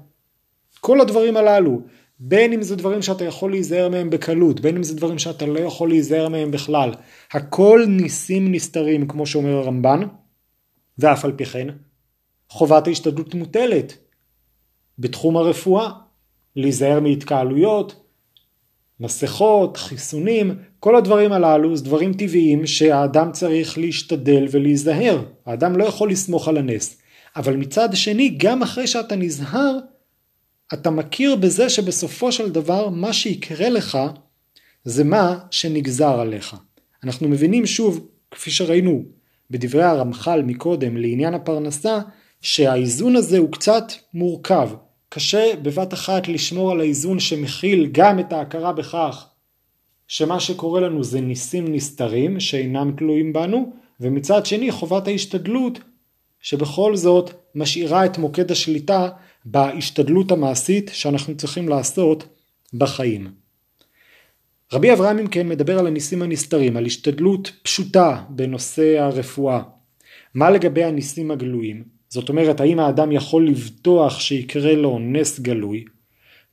כל 0.81 1.01
הדברים 1.01 1.37
הללו, 1.37 1.81
בין 2.19 2.53
אם 2.53 2.63
זה 2.63 2.77
דברים 2.77 3.03
שאתה 3.03 3.25
יכול 3.25 3.51
להיזהר 3.51 3.89
מהם 3.89 4.11
בקלות, 4.11 4.61
בין 4.61 4.77
אם 4.77 4.83
זה 4.83 4.97
דברים 4.97 5.19
שאתה 5.19 5.47
לא 5.47 5.61
יכול 5.61 5.89
להיזהר 5.89 6.29
מהם 6.29 6.51
בכלל, 6.51 6.91
הכל 7.33 7.85
ניסים 7.89 8.53
נסתרים 8.53 9.09
כמו 9.09 9.27
שאומר 9.27 9.57
הרמב"ן, 9.57 10.01
ואף 10.99 11.25
על 11.25 11.33
פי 11.33 11.45
כן, 11.45 11.69
חובת 12.49 12.87
ההשתדלות 12.87 13.35
מוטלת. 13.35 13.99
בתחום 14.99 15.37
הרפואה, 15.37 15.91
להיזהר 16.57 17.01
מהתקהלויות, 17.01 18.03
מסכות, 19.01 19.77
חיסונים, 19.77 20.55
כל 20.81 20.97
הדברים 20.97 21.33
הללו 21.33 21.77
זה 21.77 21.85
דברים 21.85 22.13
טבעיים 22.13 22.67
שהאדם 22.67 23.33
צריך 23.33 23.79
להשתדל 23.79 24.47
ולהיזהר. 24.51 25.25
האדם 25.47 25.77
לא 25.77 25.85
יכול 25.85 26.11
לסמוך 26.11 26.49
על 26.49 26.57
הנס. 26.57 26.99
אבל 27.37 27.57
מצד 27.57 27.89
שני, 27.93 28.35
גם 28.37 28.63
אחרי 28.63 28.87
שאתה 28.87 29.17
נזהר, 29.17 29.79
אתה 30.75 30.91
מכיר 30.91 31.37
בזה 31.37 31.69
שבסופו 31.69 32.33
של 32.33 32.51
דבר 32.51 32.89
מה 32.89 33.13
שיקרה 33.13 33.69
לך 33.69 33.99
זה 34.85 35.05
מה 35.05 35.39
שנגזר 35.51 36.21
עליך. 36.21 36.57
אנחנו 37.05 37.29
מבינים 37.29 37.67
שוב, 37.67 38.09
כפי 38.31 38.51
שראינו 38.51 39.05
בדברי 39.51 39.83
הרמח"ל 39.83 40.43
מקודם 40.43 40.97
לעניין 40.97 41.35
הפרנסה, 41.35 41.99
שהאיזון 42.41 43.17
הזה 43.17 43.39
הוא 43.39 43.53
קצת 43.53 43.93
מורכב. 44.15 44.71
קשה 45.15 45.53
בבת 45.63 45.95
אחת 45.95 46.29
לשמור 46.29 46.73
על 46.73 46.81
האיזון 46.81 47.21
שמכיל 47.21 47.89
גם 47.93 48.21
את 48.21 48.33
ההכרה 48.33 48.73
בכך 48.73 49.27
שמה 50.09 50.41
שקורה 50.41 50.81
לנו 50.81 51.05
זה 51.05 51.21
ניסים 51.21 51.75
נסתרים 51.75 52.41
שאינם 52.41 52.93
תלויים 52.97 53.33
בנו, 53.33 53.73
ומצד 54.01 54.47
שני 54.47 54.71
חובת 54.71 55.07
ההשתדלות 55.09 55.79
שבכל 56.41 56.97
זאת 56.97 57.31
משאירה 57.55 58.07
את 58.07 58.19
מוקד 58.19 58.51
השליטה 58.51 59.09
בהשתדלות 59.45 60.33
המעשית 60.33 60.91
שאנחנו 60.95 61.37
צריכים 61.37 61.69
לעשות 61.69 62.25
בחיים. 62.75 63.33
רבי 64.73 64.93
אברהם 64.93 65.19
אם 65.19 65.27
כן 65.27 65.49
מדבר 65.49 65.79
על 65.79 65.87
הניסים 65.87 66.23
הנסתרים, 66.23 66.77
על 66.77 66.87
השתדלות 66.87 67.53
פשוטה 67.63 68.25
בנושא 68.29 68.99
הרפואה. 68.99 69.63
מה 70.35 70.51
לגבי 70.51 70.85
הניסים 70.85 71.31
הגלויים? 71.31 71.85
זאת 72.13 72.29
אומרת 72.29 72.61
האם 72.61 72.79
האדם 72.79 73.13
יכול 73.13 73.49
לבטוח 73.49 74.21
שיקרה 74.21 74.75
לו 74.75 74.99
נס 74.99 75.41
גלוי? 75.41 75.85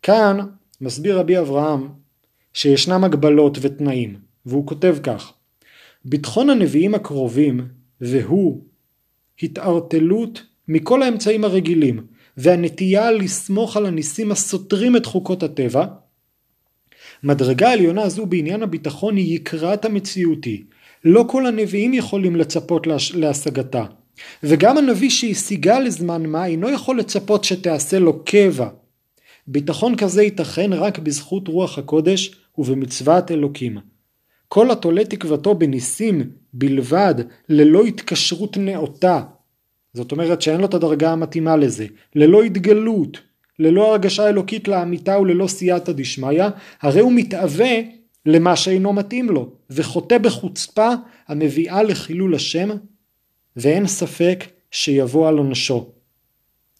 כאן 0.01 0.37
מסביר 0.81 1.19
רבי 1.19 1.39
אברהם 1.39 1.89
שישנם 2.53 3.03
הגבלות 3.03 3.57
ותנאים, 3.61 4.15
והוא 4.45 4.67
כותב 4.67 4.97
כך: 5.03 5.33
ביטחון 6.05 6.49
הנביאים 6.49 6.95
הקרובים 6.95 7.67
והוא 8.01 8.63
התערטלות 9.43 10.43
מכל 10.67 11.03
האמצעים 11.03 11.43
הרגילים 11.43 12.07
והנטייה 12.37 13.11
לסמוך 13.11 13.77
על 13.77 13.85
הניסים 13.85 14.31
הסותרים 14.31 14.95
את 14.95 15.05
חוקות 15.05 15.43
הטבע, 15.43 15.85
מדרגה 17.23 17.71
עליונה 17.71 18.09
זו 18.09 18.25
בעניין 18.25 18.63
הביטחון 18.63 19.15
היא 19.15 19.35
יקרת 19.35 19.85
המציאותי. 19.85 20.63
לא 21.05 21.25
כל 21.29 21.45
הנביאים 21.45 21.93
יכולים 21.93 22.35
לצפות 22.35 22.87
להשגתה. 23.13 23.85
וגם 24.43 24.77
הנביא 24.77 25.09
שהשיגה 25.09 25.79
לזמן 25.79 26.25
מה 26.25 26.45
אינו 26.45 26.69
יכול 26.69 26.99
לצפות 26.99 27.43
שתעשה 27.43 27.99
לו 27.99 28.23
קבע. 28.23 28.69
ביטחון 29.47 29.95
כזה 29.95 30.23
ייתכן 30.23 30.73
רק 30.73 30.99
בזכות 30.99 31.47
רוח 31.47 31.77
הקודש 31.77 32.35
ובמצוות 32.57 33.31
אלוקים. 33.31 33.77
כל 34.47 34.71
התולה 34.71 35.05
תקוותו 35.05 35.55
בניסים 35.55 36.29
בלבד 36.53 37.15
ללא 37.49 37.83
התקשרות 37.83 38.57
נאותה 38.57 39.21
זאת 39.93 40.11
אומרת 40.11 40.41
שאין 40.41 40.59
לו 40.59 40.65
את 40.65 40.73
הדרגה 40.73 41.11
המתאימה 41.11 41.55
לזה, 41.55 41.85
ללא 42.15 42.43
התגלות, 42.43 43.19
ללא 43.59 43.91
הרגשה 43.91 44.29
אלוקית 44.29 44.67
לאמיתה 44.67 45.19
וללא 45.19 45.47
סייעתא 45.47 45.91
דשמיא, 45.91 46.43
הרי 46.81 46.99
הוא 46.99 47.11
מתאווה 47.11 47.71
למה 48.25 48.55
שאינו 48.55 48.93
מתאים 48.93 49.29
לו, 49.29 49.53
וחוטא 49.69 50.17
בחוצפה 50.17 50.89
המביאה 51.27 51.83
לחילול 51.83 52.35
השם, 52.35 52.69
ואין 53.57 53.87
ספק 53.87 54.43
שיבוא 54.71 55.27
על 55.27 55.37
עונשו. 55.37 55.89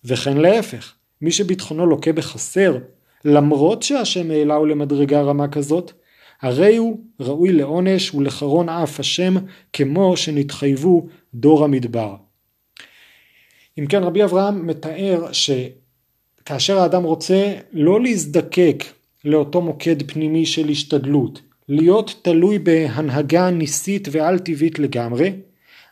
וכן 0.06 0.38
להפך, 0.38 0.94
מי 1.22 1.32
שביטחונו 1.32 1.86
לוקה 1.86 2.14
בחסר, 2.14 2.78
למרות 3.26 3.84
שהשם 3.84 4.32
העלהו 4.32 4.66
למדרגה 4.66 5.22
רמה 5.22 5.48
כזאת, 5.48 5.92
הרי 6.42 6.78
הוא 6.78 7.00
ראוי 7.20 7.52
לעונש 7.52 8.14
ולחרון 8.14 8.70
אף 8.70 9.00
השם, 9.00 9.36
כמו 9.74 10.18
שנתחייבו 10.18 11.08
דור 11.34 11.64
המדבר. 11.64 12.16
אם 13.80 13.86
כן 13.86 14.04
רבי 14.04 14.24
אברהם 14.24 14.68
מתאר 14.68 15.28
שכאשר 15.32 16.80
האדם 16.80 17.04
רוצה 17.04 17.54
לא 17.72 18.02
להזדקק 18.02 18.84
לאותו 19.26 19.62
מוקד 19.62 20.12
פנימי 20.12 20.46
של 20.46 20.70
השתדלות, 20.70 21.42
להיות 21.70 22.20
תלוי 22.22 22.60
בהנהגה 22.60 23.50
ניסית 23.50 24.08
ועל 24.12 24.40
טבעית 24.40 24.80
לגמרי, 24.80 25.32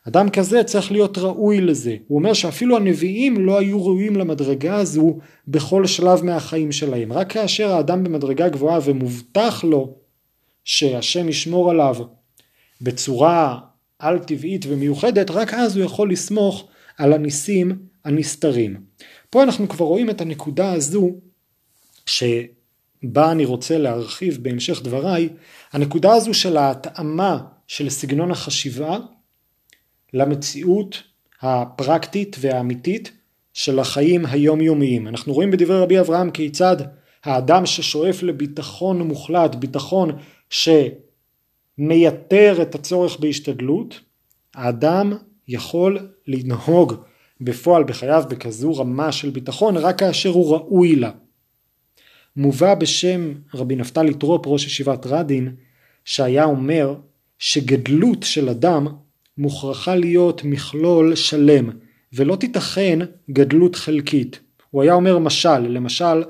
אדם 0.07 0.29
כזה 0.29 0.63
צריך 0.63 0.91
להיות 0.91 1.17
ראוי 1.17 1.61
לזה. 1.61 1.95
הוא 2.07 2.19
אומר 2.19 2.33
שאפילו 2.33 2.77
הנביאים 2.77 3.45
לא 3.45 3.59
היו 3.59 3.85
ראויים 3.85 4.15
למדרגה 4.15 4.75
הזו 4.75 5.17
בכל 5.47 5.85
שלב 5.85 6.23
מהחיים 6.23 6.71
שלהם. 6.71 7.13
רק 7.13 7.31
כאשר 7.31 7.71
האדם 7.71 8.03
במדרגה 8.03 8.49
גבוהה 8.49 8.79
ומובטח 8.83 9.63
לו 9.63 9.95
שהשם 10.63 11.29
ישמור 11.29 11.71
עליו 11.71 11.95
בצורה 12.81 13.59
על 13.99 14.19
טבעית 14.19 14.65
ומיוחדת, 14.67 15.31
רק 15.31 15.53
אז 15.53 15.77
הוא 15.77 15.85
יכול 15.85 16.11
לסמוך 16.11 16.67
על 16.97 17.13
הניסים 17.13 17.79
הנסתרים. 18.05 18.77
פה 19.29 19.43
אנחנו 19.43 19.69
כבר 19.69 19.85
רואים 19.85 20.09
את 20.09 20.21
הנקודה 20.21 20.71
הזו 20.71 21.11
שבה 22.05 23.31
אני 23.31 23.45
רוצה 23.45 23.77
להרחיב 23.77 24.37
בהמשך 24.41 24.81
דבריי, 24.83 25.29
הנקודה 25.71 26.13
הזו 26.13 26.33
של 26.33 26.57
ההתאמה 26.57 27.39
של 27.67 27.89
סגנון 27.89 28.31
החשיבה 28.31 28.97
למציאות 30.13 31.03
הפרקטית 31.41 32.35
והאמיתית 32.39 33.11
של 33.53 33.79
החיים 33.79 34.25
היומיומיים. 34.25 35.07
אנחנו 35.07 35.33
רואים 35.33 35.51
בדברי 35.51 35.79
רבי 35.79 35.99
אברהם 35.99 36.31
כיצד 36.31 36.77
האדם 37.23 37.65
ששואף 37.65 38.23
לביטחון 38.23 39.01
מוחלט, 39.01 39.55
ביטחון 39.55 40.11
שמייתר 41.79 42.61
את 42.61 42.75
הצורך 42.75 43.19
בהשתדלות, 43.19 43.99
האדם 44.55 45.13
יכול 45.47 46.09
לנהוג 46.27 46.93
בפועל 47.41 47.83
בחייו 47.83 48.23
בכזו 48.29 48.75
רמה 48.75 49.11
של 49.11 49.29
ביטחון 49.29 49.77
רק 49.77 49.99
כאשר 49.99 50.29
הוא 50.29 50.53
ראוי 50.53 50.95
לה. 50.95 51.11
מובא 52.35 52.75
בשם 52.75 53.33
רבי 53.53 53.75
נפתלי 53.75 54.13
טרופ 54.13 54.47
ראש 54.47 54.65
ישיבת 54.65 55.05
רדין 55.05 55.55
שהיה 56.05 56.43
אומר 56.43 56.95
שגדלות 57.39 58.23
של 58.23 58.49
אדם 58.49 58.87
מוכרחה 59.37 59.95
להיות 59.95 60.43
מכלול 60.43 61.15
שלם 61.15 61.69
ולא 62.13 62.35
תיתכן 62.35 62.99
גדלות 63.31 63.75
חלקית. 63.75 64.39
הוא 64.71 64.81
היה 64.81 64.93
אומר 64.93 65.17
משל, 65.17 65.59
למשל 65.59 66.23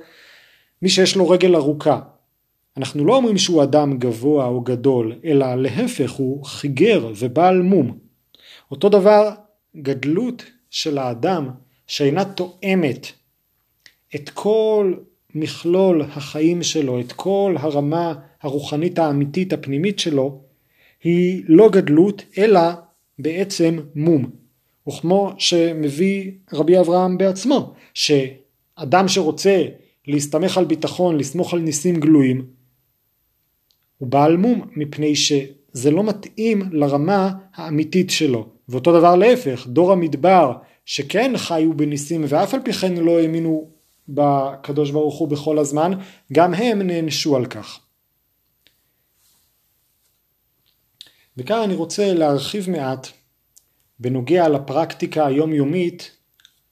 מי 0.82 0.90
שיש 0.90 1.16
לו 1.16 1.30
רגל 1.30 1.56
ארוכה. 1.56 2.00
אנחנו 2.78 3.06
לא 3.06 3.16
אומרים 3.16 3.38
שהוא 3.38 3.64
אדם 3.64 3.98
גבוה 3.98 4.46
או 4.46 4.62
גדול, 4.62 5.16
אלא 5.26 5.56
להפך 5.56 6.12
הוא 6.12 6.46
חיגר 6.46 7.12
ובעל 7.20 7.62
מום. 7.62 7.98
אותו 8.72 8.90
דבר 8.90 9.30
גדלות 9.78 10.46
של 10.70 10.98
האדם 10.98 11.50
שאינה 11.88 12.26
תואמת 12.26 13.08
את 14.16 14.30
כל 14.30 14.94
מכלול 15.36 16.02
החיים 16.02 16.64
שלו, 16.64 17.00
את 17.00 17.12
כל 17.12 17.56
הרמה 17.60 18.14
הרוחנית 18.42 19.00
האמיתית 19.00 19.54
הפנימית 19.54 20.00
שלו, 20.00 20.42
היא 21.04 21.44
לא 21.48 21.70
גדלות 21.70 22.24
אלא 22.38 22.60
בעצם 23.20 23.80
מום. 23.96 24.30
וכמו 24.88 25.34
שמביא 25.38 26.32
רבי 26.54 26.80
אברהם 26.80 27.18
בעצמו, 27.18 27.74
שאדם 27.94 29.08
שרוצה 29.08 29.66
להסתמך 30.08 30.58
על 30.58 30.66
ביטחון, 30.66 31.18
לסמוך 31.18 31.54
על 31.54 31.60
ניסים 31.60 32.00
גלויים, 32.00 32.46
הוא 33.98 34.08
בעל 34.08 34.38
מום, 34.38 34.62
מפני 34.76 35.16
שזה 35.16 35.92
לא 35.92 36.04
מתאים 36.04 36.62
לרמה 36.72 37.32
האמיתית 37.56 38.10
שלו. 38.10 38.50
ואותו 38.70 39.00
דבר 39.00 39.16
להפך, 39.16 39.68
דור 39.68 39.92
המדבר 39.92 40.54
שכן 40.86 41.34
חיו 41.38 41.74
בניסים 41.74 42.26
ואף 42.28 42.54
על 42.54 42.60
פי 42.64 42.74
כן 42.74 42.94
לא 42.94 43.20
האמינו 43.20 43.70
בקדוש 44.10 44.92
ברוך 44.92 45.18
הוא 45.18 45.28
בכל 45.28 45.60
הזמן, 45.60 45.92
גם 46.34 46.54
הם 46.54 46.82
נענשו 46.82 47.36
על 47.36 47.46
כך. 47.46 47.80
וכאן 51.38 51.60
אני 51.63 51.75
רוצה 51.75 52.13
להרחיב 52.13 52.70
מעט 52.70 53.08
בנוגע 54.00 54.50
לפרקטיקה 54.50 55.25
היומיומית 55.25 56.12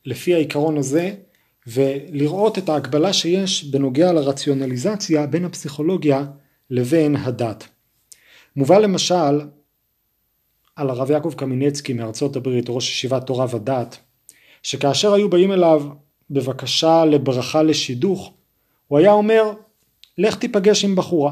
לפי 0.05 0.33
העיקרון 0.33 0.77
הזה 0.77 1.15
ולראות 1.67 2.57
את 2.57 2.69
ההקבלה 2.69 3.13
שיש 3.13 3.63
בנוגע 3.63 4.13
לרציונליזציה 4.13 5.27
בין 5.27 5.45
הפסיכולוגיה 5.45 6.25
לבין 6.69 7.15
הדת. 7.15 7.67
מובא 8.55 8.77
למשל 8.77 9.41
על 10.75 10.89
הרב 10.89 11.11
יעקב 11.11 11.33
קמינצקי 11.37 11.93
מארצות 11.93 12.35
הברית, 12.35 12.65
ראש 12.69 12.89
ישיבת 12.89 13.25
תורה 13.25 13.45
ודת, 13.49 13.97
שכאשר 14.63 15.13
היו 15.13 15.29
באים 15.29 15.51
אליו 15.51 15.83
בבקשה 16.29 17.05
לברכה 17.05 17.63
לשידוך, 17.63 18.33
הוא 18.87 18.99
היה 18.99 19.11
אומר, 19.11 19.53
לך 20.17 20.35
תיפגש 20.35 20.85
עם 20.85 20.95
בחורה. 20.95 21.31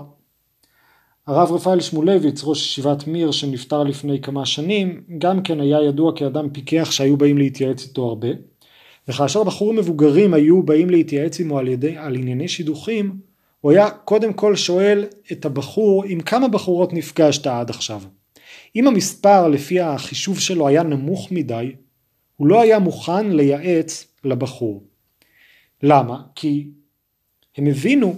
הרב 1.27 1.51
רפאל 1.51 1.79
שמולביץ, 1.79 2.43
ראש 2.43 2.61
ישיבת 2.61 3.07
מיר 3.07 3.31
שנפטר 3.31 3.83
לפני 3.83 4.21
כמה 4.21 4.45
שנים, 4.45 5.03
גם 5.17 5.43
כן 5.43 5.59
היה 5.59 5.81
ידוע 5.81 6.15
כאדם 6.15 6.49
פיקח 6.49 6.91
שהיו 6.91 7.17
באים 7.17 7.37
להתייעץ 7.37 7.83
איתו 7.87 8.05
הרבה, 8.05 8.27
וכאשר 9.07 9.43
בחורים 9.43 9.75
מבוגרים 9.75 10.33
היו 10.33 10.63
באים 10.63 10.89
להתייעץ 10.89 11.39
עמו 11.39 11.59
על, 11.59 11.67
ידי, 11.67 11.97
על 11.97 12.15
ענייני 12.15 12.47
שידוכים, 12.47 13.19
הוא 13.61 13.71
היה 13.71 13.89
קודם 13.89 14.33
כל 14.33 14.55
שואל 14.55 15.05
את 15.31 15.45
הבחור 15.45 16.03
עם 16.03 16.19
כמה 16.19 16.47
בחורות 16.47 16.93
נפגשת 16.93 17.47
עד 17.47 17.69
עכשיו. 17.69 18.01
אם 18.75 18.87
המספר 18.87 19.47
לפי 19.47 19.79
החישוב 19.79 20.39
שלו 20.39 20.67
היה 20.67 20.83
נמוך 20.83 21.31
מדי, 21.31 21.71
הוא 22.37 22.47
לא 22.47 22.61
היה 22.61 22.79
מוכן 22.79 23.31
לייעץ 23.31 24.07
לבחור. 24.23 24.83
למה? 25.83 26.21
כי 26.35 26.67
הם 27.57 27.67
הבינו 27.67 28.15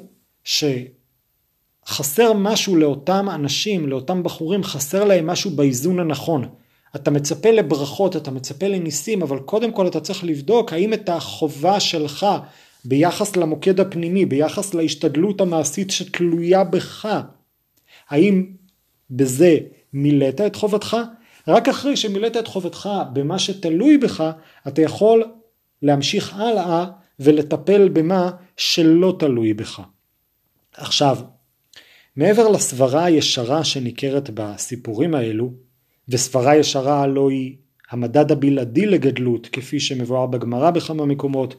שחסר 1.87 2.33
משהו 2.33 2.75
לאותם 2.75 3.29
אנשים, 3.29 3.89
לאותם 3.89 4.23
בחורים, 4.23 4.63
חסר 4.63 5.03
להם 5.03 5.27
משהו 5.27 5.51
באיזון 5.51 5.99
הנכון. 5.99 6.49
אתה 6.95 7.11
מצפה 7.11 7.51
לברכות, 7.51 8.15
אתה 8.15 8.31
מצפה 8.31 8.67
לניסים, 8.67 9.21
אבל 9.21 9.39
קודם 9.39 9.71
כל 9.71 9.87
אתה 9.87 9.99
צריך 9.99 10.23
לבדוק 10.23 10.73
האם 10.73 10.93
את 10.93 11.09
החובה 11.09 11.79
שלך 11.79 12.25
ביחס 12.85 13.35
למוקד 13.35 13.79
הפנימי, 13.79 14.25
ביחס 14.25 14.73
להשתדלות 14.73 15.41
המעשית 15.41 15.91
שתלויה 15.91 16.63
בך, 16.63 17.19
האם 18.09 18.45
בזה 19.09 19.57
מילאת 19.93 20.41
את 20.41 20.55
חובתך? 20.55 20.97
רק 21.47 21.69
אחרי 21.69 21.97
שמילאת 21.97 22.37
את 22.37 22.47
חובתך 22.47 22.89
במה 23.13 23.39
שתלוי 23.39 23.97
בך, 23.97 24.31
אתה 24.67 24.81
יכול 24.81 25.23
להמשיך 25.81 26.33
הלאה 26.33 26.85
ולטפל 27.19 27.89
במה 27.89 28.31
שלא 28.57 29.15
תלוי 29.19 29.53
בך. 29.53 29.81
עכשיו, 30.73 31.17
מעבר 32.17 32.47
לסברה 32.49 33.05
הישרה 33.05 33.63
שניכרת 33.63 34.29
בסיפורים 34.33 35.15
האלו, 35.15 35.51
וסברה 36.09 36.55
ישרה 36.55 37.01
הלא 37.01 37.29
היא 37.29 37.55
המדד 37.91 38.31
הבלעדי 38.31 38.85
לגדלות, 38.85 39.49
כפי 39.51 39.79
שמבואר 39.79 40.25
בגמרא 40.25 40.71
בכמה 40.71 41.05
מקומות, 41.05 41.55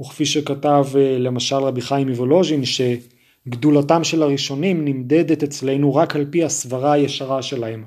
וכפי 0.00 0.26
שכתב 0.26 0.86
אה, 0.96 1.18
למשל 1.18 1.56
רבי 1.56 1.80
חיים 1.80 2.08
מוולוז'ין, 2.08 2.62
שגדולתם 2.64 4.04
של 4.04 4.22
הראשונים 4.22 4.84
נמדדת 4.84 5.42
אצלנו 5.42 5.94
רק 5.94 6.16
על 6.16 6.26
פי 6.30 6.44
הסברה 6.44 6.92
הישרה 6.92 7.42
שלהם. 7.42 7.84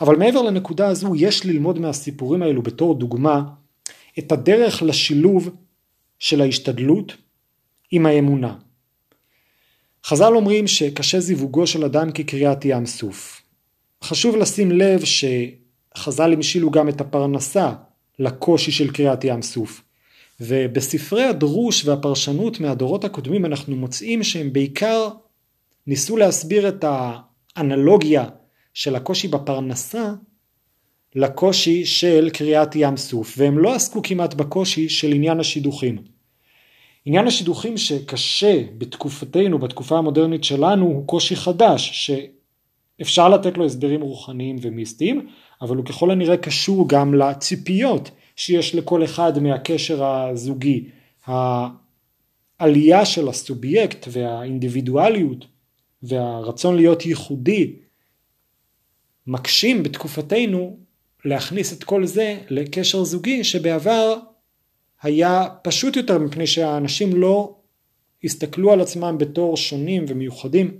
אבל 0.00 0.16
מעבר 0.16 0.42
לנקודה 0.42 0.88
הזו, 0.88 1.16
יש 1.16 1.46
ללמוד 1.46 1.78
מהסיפורים 1.78 2.42
האלו 2.42 2.62
בתור 2.62 2.94
דוגמה 2.94 3.42
את 4.18 4.32
הדרך 4.32 4.82
לשילוב 4.82 5.50
של 6.18 6.40
ההשתדלות 6.40 7.16
עם 7.90 8.06
האמונה. 8.06 8.54
חז"ל 10.04 10.34
אומרים 10.34 10.66
שקשה 10.66 11.20
זיווגו 11.20 11.66
של 11.66 11.84
אדם 11.84 12.12
כקריעת 12.12 12.64
ים 12.64 12.86
סוף. 12.86 13.42
חשוב 14.04 14.36
לשים 14.36 14.72
לב 14.72 15.00
שחז"ל 15.04 16.32
המשילו 16.32 16.70
גם 16.70 16.88
את 16.88 17.00
הפרנסה 17.00 17.72
לקושי 18.18 18.70
של 18.70 18.90
קריעת 18.90 19.24
ים 19.24 19.42
סוף. 19.42 19.82
ובספרי 20.40 21.24
הדרוש 21.24 21.84
והפרשנות 21.84 22.60
מהדורות 22.60 23.04
הקודמים 23.04 23.44
אנחנו 23.44 23.76
מוצאים 23.76 24.22
שהם 24.22 24.52
בעיקר 24.52 25.08
ניסו 25.86 26.16
להסביר 26.16 26.68
את 26.68 26.84
האנלוגיה 27.56 28.24
של 28.74 28.96
הקושי 28.96 29.28
בפרנסה 29.28 30.12
לקושי 31.14 31.84
של 31.84 32.30
קריעת 32.32 32.76
ים 32.76 32.96
סוף 32.96 33.34
והם 33.38 33.58
לא 33.58 33.74
עסקו 33.74 34.02
כמעט 34.02 34.34
בקושי 34.34 34.88
של 34.88 35.12
עניין 35.12 35.40
השידוכים. 35.40 35.98
עניין 37.04 37.26
השידוכים 37.26 37.76
שקשה 37.76 38.62
בתקופתנו, 38.78 39.58
בתקופה 39.58 39.98
המודרנית 39.98 40.44
שלנו, 40.44 40.86
הוא 40.86 41.06
קושי 41.06 41.36
חדש 41.36 42.10
שאפשר 42.98 43.28
לתת 43.28 43.58
לו 43.58 43.64
הסברים 43.64 44.00
רוחניים 44.00 44.56
ומיסטיים, 44.62 45.28
אבל 45.62 45.76
הוא 45.76 45.84
ככל 45.84 46.10
הנראה 46.10 46.36
קשור 46.36 46.88
גם 46.88 47.14
לציפיות 47.14 48.10
שיש 48.36 48.74
לכל 48.74 49.04
אחד 49.04 49.38
מהקשר 49.38 50.04
הזוגי. 50.04 50.84
העלייה 51.26 53.04
של 53.04 53.28
הסובייקט 53.28 54.06
והאינדיבידואליות 54.10 55.46
והרצון 56.02 56.76
להיות 56.76 57.06
ייחודי 57.06 57.72
מקשים 59.26 59.82
בתקופתנו 59.82 60.76
להכניס 61.24 61.72
את 61.72 61.84
כל 61.84 62.06
זה 62.06 62.38
לקשר 62.50 63.04
זוגי 63.04 63.44
שבעבר 63.44 64.16
היה 65.02 65.44
פשוט 65.62 65.96
יותר 65.96 66.18
מפני 66.18 66.46
שהאנשים 66.46 67.16
לא 67.16 67.56
הסתכלו 68.24 68.72
על 68.72 68.80
עצמם 68.80 69.16
בתור 69.18 69.56
שונים 69.56 70.04
ומיוחדים 70.08 70.78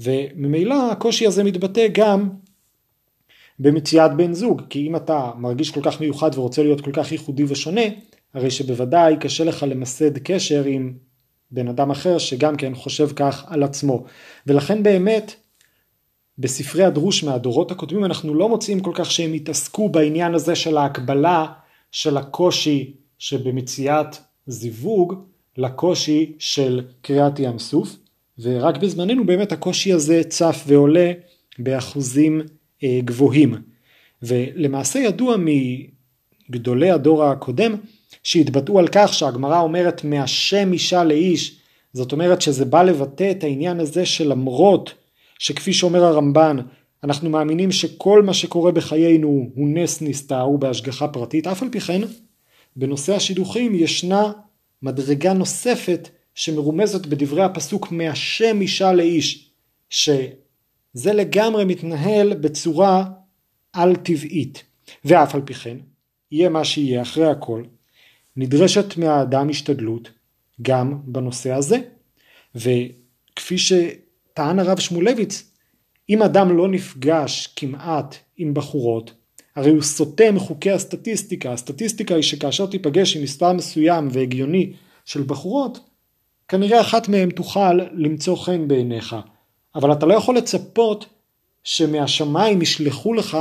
וממילא 0.00 0.92
הקושי 0.92 1.26
הזה 1.26 1.44
מתבטא 1.44 1.86
גם 1.92 2.28
במציאת 3.58 4.16
בן 4.16 4.32
זוג 4.32 4.62
כי 4.70 4.86
אם 4.86 4.96
אתה 4.96 5.30
מרגיש 5.38 5.70
כל 5.70 5.80
כך 5.82 6.00
מיוחד 6.00 6.30
ורוצה 6.34 6.62
להיות 6.62 6.80
כל 6.80 6.92
כך 6.92 7.12
ייחודי 7.12 7.44
ושונה 7.48 7.80
הרי 8.34 8.50
שבוודאי 8.50 9.16
קשה 9.20 9.44
לך 9.44 9.66
למסד 9.68 10.18
קשר 10.18 10.64
עם 10.64 10.94
בן 11.50 11.68
אדם 11.68 11.90
אחר 11.90 12.18
שגם 12.18 12.56
כן 12.56 12.74
חושב 12.74 13.08
כך 13.16 13.44
על 13.48 13.62
עצמו. 13.62 14.04
ולכן 14.46 14.82
באמת 14.82 15.34
בספרי 16.38 16.84
הדרוש 16.84 17.24
מהדורות 17.24 17.70
הקודמים 17.70 18.04
אנחנו 18.04 18.34
לא 18.34 18.48
מוצאים 18.48 18.80
כל 18.80 18.92
כך 18.94 19.10
שהם 19.10 19.32
התעסקו 19.32 19.88
בעניין 19.88 20.34
הזה 20.34 20.54
של 20.54 20.76
ההקבלה 20.76 21.46
של 21.92 22.16
הקושי 22.16 22.94
שבמציאת 23.18 24.16
זיווג 24.46 25.14
לקושי 25.56 26.32
של 26.38 26.84
קריאת 27.02 27.38
ים 27.38 27.58
סוף 27.58 27.96
ורק 28.38 28.76
בזמננו 28.76 29.26
באמת 29.26 29.52
הקושי 29.52 29.92
הזה 29.92 30.22
צף 30.28 30.64
ועולה 30.66 31.12
באחוזים 31.58 32.40
אה, 32.84 33.00
גבוהים. 33.04 33.54
ולמעשה 34.22 34.98
ידוע 34.98 35.36
מגדולי 36.48 36.90
הדור 36.90 37.24
הקודם 37.24 37.74
שהתבטאו 38.22 38.78
על 38.78 38.88
כך 38.92 39.14
שהגמרא 39.14 39.60
אומרת 39.60 40.04
מהשם 40.04 40.72
אישה 40.72 41.04
לאיש 41.04 41.60
זאת 41.92 42.12
אומרת 42.12 42.42
שזה 42.42 42.64
בא 42.64 42.82
לבטא 42.82 43.30
את 43.30 43.44
העניין 43.44 43.80
הזה 43.80 44.06
שלמרות 44.06 44.94
שכפי 45.38 45.72
שאומר 45.72 46.04
הרמב"ן 46.04 46.56
אנחנו 47.04 47.30
מאמינים 47.30 47.72
שכל 47.72 48.22
מה 48.22 48.34
שקורה 48.34 48.72
בחיינו 48.72 49.50
הוא 49.54 49.68
נס 49.68 50.02
נסתר, 50.02 50.40
הוא 50.40 50.58
בהשגחה 50.58 51.08
פרטית, 51.08 51.46
אף 51.46 51.62
על 51.62 51.68
פי 51.72 51.80
כן 51.80 52.00
בנושא 52.78 53.14
השידוכים 53.14 53.74
ישנה 53.74 54.32
מדרגה 54.82 55.32
נוספת 55.32 56.08
שמרומזת 56.34 57.06
בדברי 57.06 57.42
הפסוק 57.42 57.92
מהשם 57.92 58.60
אישה 58.60 58.92
לאיש, 58.92 59.50
שזה 59.90 61.12
לגמרי 61.12 61.64
מתנהל 61.64 62.34
בצורה 62.34 63.04
על 63.72 63.96
טבעית. 63.96 64.62
ואף 65.04 65.34
על 65.34 65.42
פי 65.44 65.54
כן, 65.54 65.76
יהיה 66.32 66.48
מה 66.48 66.64
שיהיה 66.64 67.02
אחרי 67.02 67.26
הכל, 67.26 67.64
נדרשת 68.36 68.96
מהאדם 68.96 69.48
השתדלות 69.48 70.10
גם 70.62 71.00
בנושא 71.04 71.52
הזה. 71.52 71.78
וכפי 72.54 73.58
שטען 73.58 74.58
הרב 74.58 74.78
שמואלביץ, 74.78 75.50
אם 76.10 76.22
אדם 76.22 76.56
לא 76.56 76.68
נפגש 76.68 77.46
כמעט 77.56 78.16
עם 78.36 78.54
בחורות, 78.54 79.12
הרי 79.58 79.70
הוא 79.70 79.82
סוטה 79.82 80.32
מחוקי 80.32 80.70
הסטטיסטיקה, 80.70 81.52
הסטטיסטיקה 81.52 82.14
היא 82.14 82.22
שכאשר 82.22 82.66
תיפגש 82.66 83.16
עם 83.16 83.22
מספר 83.22 83.52
מסוים 83.52 84.08
והגיוני 84.12 84.72
של 85.04 85.22
בחורות, 85.22 85.80
כנראה 86.48 86.80
אחת 86.80 87.08
מהן 87.08 87.30
תוכל 87.30 87.72
למצוא 87.92 88.36
חן 88.36 88.68
בעיניך, 88.68 89.16
אבל 89.74 89.92
אתה 89.92 90.06
לא 90.06 90.14
יכול 90.14 90.36
לצפות 90.36 91.06
שמהשמיים 91.64 92.62
ישלחו 92.62 93.14
לך 93.14 93.38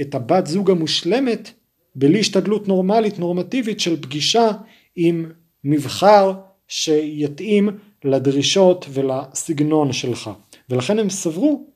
את 0.00 0.14
הבת 0.14 0.46
זוג 0.46 0.70
המושלמת 0.70 1.50
בלי 1.94 2.20
השתדלות 2.20 2.68
נורמלית 2.68 3.18
נורמטיבית 3.18 3.80
של 3.80 4.02
פגישה 4.02 4.50
עם 4.96 5.30
מבחר 5.64 6.32
שיתאים 6.68 7.68
לדרישות 8.04 8.86
ולסגנון 8.90 9.92
שלך. 9.92 10.30
ולכן 10.70 10.98
הם 10.98 11.10
סברו 11.10 11.66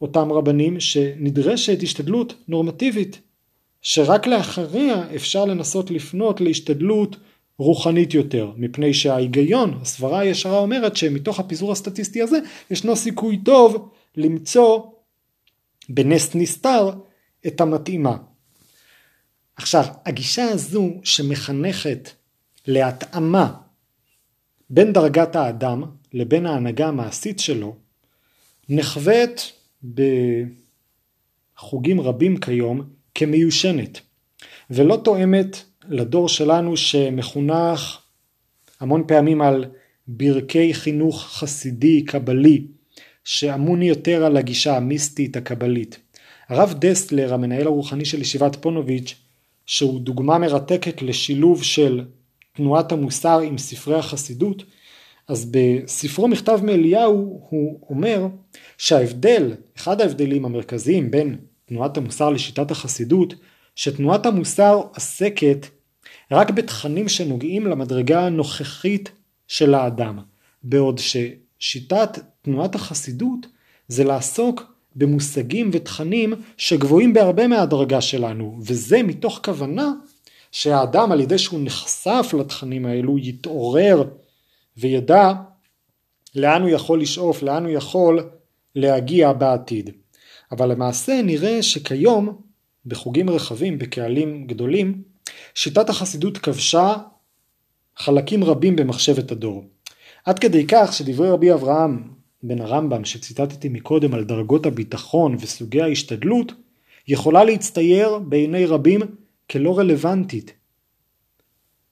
אותם 0.00 0.32
רבנים 0.32 0.80
שנדרשת 0.80 1.82
השתדלות 1.82 2.34
נורמטיבית 2.48 3.20
שרק 3.82 4.26
לאחריה 4.26 5.14
אפשר 5.14 5.44
לנסות 5.44 5.90
לפנות 5.90 6.40
להשתדלות 6.40 7.16
רוחנית 7.58 8.14
יותר 8.14 8.52
מפני 8.56 8.94
שההיגיון 8.94 9.78
הסברה 9.82 10.20
הישרה 10.20 10.58
אומרת 10.58 10.96
שמתוך 10.96 11.40
הפיזור 11.40 11.72
הסטטיסטי 11.72 12.22
הזה 12.22 12.38
ישנו 12.70 12.96
סיכוי 12.96 13.38
טוב 13.44 13.90
למצוא 14.16 14.82
בנס 15.88 16.34
נסתר 16.34 16.90
את 17.46 17.60
המתאימה. 17.60 18.16
עכשיו 19.56 19.84
הגישה 20.06 20.44
הזו 20.44 20.90
שמחנכת 21.04 22.10
להתאמה 22.66 23.54
בין 24.70 24.92
דרגת 24.92 25.36
האדם 25.36 25.82
לבין 26.12 26.46
ההנהגה 26.46 26.88
המעשית 26.88 27.40
שלו 27.40 27.76
נחווית 28.68 29.52
בחוגים 31.56 32.00
רבים 32.00 32.36
כיום 32.36 32.82
כמיושנת 33.14 34.00
ולא 34.70 35.00
תואמת 35.04 35.64
לדור 35.88 36.28
שלנו 36.28 36.76
שמחונך 36.76 37.98
המון 38.80 39.04
פעמים 39.06 39.42
על 39.42 39.64
ברכי 40.08 40.74
חינוך 40.74 41.22
חסידי 41.22 42.04
קבלי 42.04 42.66
שאמון 43.24 43.82
יותר 43.82 44.24
על 44.24 44.36
הגישה 44.36 44.76
המיסטית 44.76 45.36
הקבלית. 45.36 45.98
הרב 46.48 46.74
דסלר 46.78 47.34
המנהל 47.34 47.66
הרוחני 47.66 48.04
של 48.04 48.20
ישיבת 48.20 48.56
פונוביץ' 48.56 49.14
שהוא 49.66 50.00
דוגמה 50.00 50.38
מרתקת 50.38 51.02
לשילוב 51.02 51.62
של 51.62 52.04
תנועת 52.52 52.92
המוסר 52.92 53.40
עם 53.40 53.58
ספרי 53.58 53.98
החסידות 53.98 54.64
אז 55.28 55.50
בספרו 55.50 56.28
מכתב 56.28 56.60
מאליהו 56.62 57.40
הוא 57.50 57.80
אומר 57.90 58.26
שההבדל, 58.78 59.54
אחד 59.76 60.00
ההבדלים 60.00 60.44
המרכזיים 60.44 61.10
בין 61.10 61.36
תנועת 61.64 61.96
המוסר 61.96 62.30
לשיטת 62.30 62.70
החסידות, 62.70 63.34
שתנועת 63.76 64.26
המוסר 64.26 64.80
עסקת 64.94 65.66
רק 66.30 66.50
בתכנים 66.50 67.08
שנוגעים 67.08 67.66
למדרגה 67.66 68.26
הנוכחית 68.26 69.10
של 69.48 69.74
האדם, 69.74 70.18
בעוד 70.62 70.98
ששיטת 70.98 72.18
תנועת 72.42 72.74
החסידות 72.74 73.46
זה 73.88 74.04
לעסוק 74.04 74.72
במושגים 74.96 75.70
ותכנים 75.72 76.34
שגבוהים 76.56 77.12
בהרבה 77.12 77.46
מהדרגה 77.46 78.00
שלנו, 78.00 78.58
וזה 78.62 79.02
מתוך 79.02 79.40
כוונה 79.44 79.92
שהאדם 80.52 81.12
על 81.12 81.20
ידי 81.20 81.38
שהוא 81.38 81.60
נחשף 81.62 82.34
לתכנים 82.38 82.86
האלו 82.86 83.18
יתעורר 83.18 84.04
וידע 84.78 85.32
לאן 86.34 86.62
הוא 86.62 86.70
יכול 86.70 87.00
לשאוף, 87.00 87.42
לאן 87.42 87.64
הוא 87.64 87.72
יכול 87.72 88.30
להגיע 88.74 89.32
בעתיד. 89.32 89.90
אבל 90.52 90.72
למעשה 90.72 91.22
נראה 91.22 91.62
שכיום 91.62 92.40
בחוגים 92.86 93.30
רחבים, 93.30 93.78
בקהלים 93.78 94.46
גדולים, 94.46 95.02
שיטת 95.54 95.88
החסידות 95.88 96.38
כבשה 96.38 96.94
חלקים 97.96 98.44
רבים 98.44 98.76
במחשבת 98.76 99.32
הדור. 99.32 99.64
עד 100.24 100.38
כדי 100.38 100.66
כך 100.66 100.92
שדברי 100.92 101.30
רבי 101.30 101.52
אברהם 101.52 102.02
בן 102.42 102.60
הרמב"ם 102.60 103.04
שציטטתי 103.04 103.68
מקודם 103.68 104.14
על 104.14 104.24
דרגות 104.24 104.66
הביטחון 104.66 105.36
וסוגי 105.40 105.82
ההשתדלות, 105.82 106.52
יכולה 107.08 107.44
להצטייר 107.44 108.18
בעיני 108.18 108.66
רבים 108.66 109.00
כלא 109.50 109.78
רלוונטית. 109.78 110.52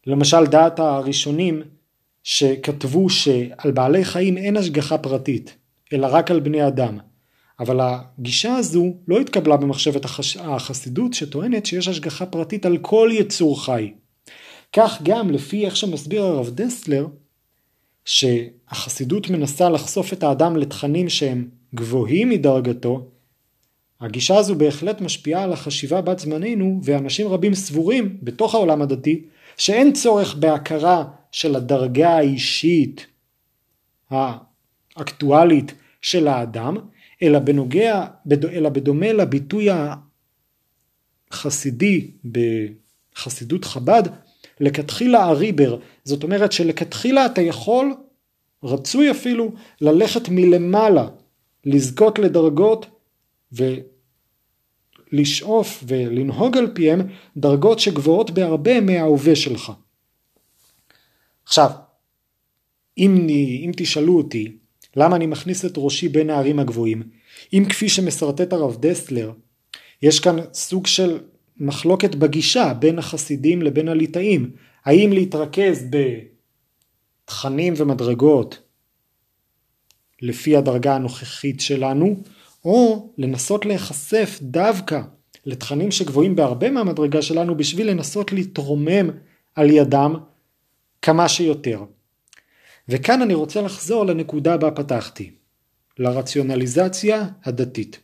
למשל 0.06 0.46
דעת 0.46 0.78
הראשונים 0.78 1.62
שכתבו 2.26 3.10
שעל 3.10 3.70
בעלי 3.74 4.04
חיים 4.04 4.36
אין 4.36 4.56
השגחה 4.56 4.98
פרטית, 4.98 5.56
אלא 5.92 6.08
רק 6.10 6.30
על 6.30 6.40
בני 6.40 6.66
אדם. 6.66 6.98
אבל 7.60 7.80
הגישה 7.82 8.56
הזו 8.56 8.94
לא 9.08 9.20
התקבלה 9.20 9.56
במחשבת 9.56 10.04
החש... 10.04 10.36
החסידות 10.36 11.14
שטוענת 11.14 11.66
שיש 11.66 11.88
השגחה 11.88 12.26
פרטית 12.26 12.66
על 12.66 12.78
כל 12.78 13.10
יצור 13.12 13.64
חי. 13.64 13.92
כך 14.72 15.02
גם 15.02 15.30
לפי 15.30 15.64
איך 15.64 15.76
שמסביר 15.76 16.22
הרב 16.22 16.50
דסלר, 16.50 17.06
שהחסידות 18.04 19.30
מנסה 19.30 19.68
לחשוף 19.68 20.12
את 20.12 20.22
האדם 20.22 20.56
לתכנים 20.56 21.08
שהם 21.08 21.48
גבוהים 21.74 22.30
מדרגתו, 22.30 23.06
הגישה 24.00 24.36
הזו 24.36 24.54
בהחלט 24.54 25.00
משפיעה 25.00 25.42
על 25.42 25.52
החשיבה 25.52 26.00
בת 26.00 26.18
זמננו 26.18 26.80
ואנשים 26.84 27.28
רבים 27.28 27.54
סבורים 27.54 28.18
בתוך 28.22 28.54
העולם 28.54 28.82
הדתי 28.82 29.24
שאין 29.56 29.92
צורך 29.92 30.34
בהכרה 30.34 31.04
של 31.32 31.56
הדרגה 31.56 32.10
האישית 32.16 33.06
האקטואלית 34.10 35.74
של 36.02 36.28
האדם, 36.28 36.76
אלא 37.22 37.38
בנוגע, 37.38 38.06
אלא 38.32 38.68
בדומה 38.68 39.12
לביטוי 39.12 39.68
החסידי 41.30 42.10
בחסידות 42.24 43.64
חב"ד, 43.64 44.02
לכתחילה 44.60 45.24
הריבר, 45.24 45.78
זאת 46.04 46.22
אומרת 46.22 46.52
שלכתחילה 46.52 47.26
אתה 47.26 47.40
יכול, 47.40 47.94
רצוי 48.62 49.10
אפילו, 49.10 49.52
ללכת 49.80 50.28
מלמעלה, 50.28 51.08
לזכות 51.64 52.18
לדרגות 52.18 52.86
ולשאוף 55.12 55.84
ולנהוג 55.86 56.56
על 56.56 56.70
פיהם 56.74 57.00
דרגות 57.36 57.78
שגבוהות 57.78 58.30
בהרבה 58.30 58.80
מההווה 58.80 59.36
שלך. 59.36 59.72
עכשיו, 61.46 61.70
אם, 62.98 63.26
אם 63.64 63.70
תשאלו 63.76 64.16
אותי 64.16 64.56
למה 64.96 65.16
אני 65.16 65.26
מכניס 65.26 65.64
את 65.64 65.72
ראשי 65.76 66.08
בין 66.08 66.30
הערים 66.30 66.58
הגבוהים, 66.58 67.02
אם 67.52 67.64
כפי 67.68 67.88
שמסרטט 67.88 68.52
הרב 68.52 68.76
דסלר, 68.80 69.32
יש 70.02 70.20
כאן 70.20 70.36
סוג 70.52 70.86
של 70.86 71.18
מחלוקת 71.56 72.14
בגישה 72.14 72.72
בין 72.74 72.98
החסידים 72.98 73.62
לבין 73.62 73.88
הליטאים, 73.88 74.50
האם 74.84 75.12
להתרכז 75.12 75.84
בתכנים 77.24 77.74
ומדרגות 77.76 78.62
לפי 80.22 80.56
הדרגה 80.56 80.94
הנוכחית 80.94 81.60
שלנו, 81.60 82.22
או 82.64 83.10
לנסות 83.18 83.66
להיחשף 83.66 84.38
דווקא 84.42 85.00
לתכנים 85.46 85.90
שגבוהים 85.90 86.36
בהרבה 86.36 86.70
מהמדרגה 86.70 87.22
שלנו 87.22 87.56
בשביל 87.56 87.90
לנסות 87.90 88.32
להתרומם 88.32 89.10
על 89.54 89.70
ידם 89.70 90.14
כמה 91.06 91.28
שיותר. 91.28 91.84
וכאן 92.88 93.22
אני 93.22 93.34
רוצה 93.34 93.62
לחזור 93.62 94.06
לנקודה 94.06 94.56
בה 94.56 94.70
פתחתי. 94.70 95.30
לרציונליזציה 95.98 97.28
הדתית. 97.44 98.00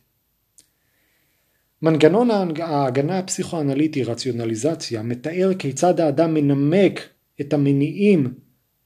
מנגנון 1.81 2.29
ההגנה 2.59 3.19
הפסיכואנליטי 3.19 4.03
רציונליזציה 4.03 5.03
מתאר 5.03 5.51
כיצד 5.59 5.99
האדם 5.99 6.33
מנמק 6.33 7.09
את 7.41 7.53
המניעים 7.53 8.33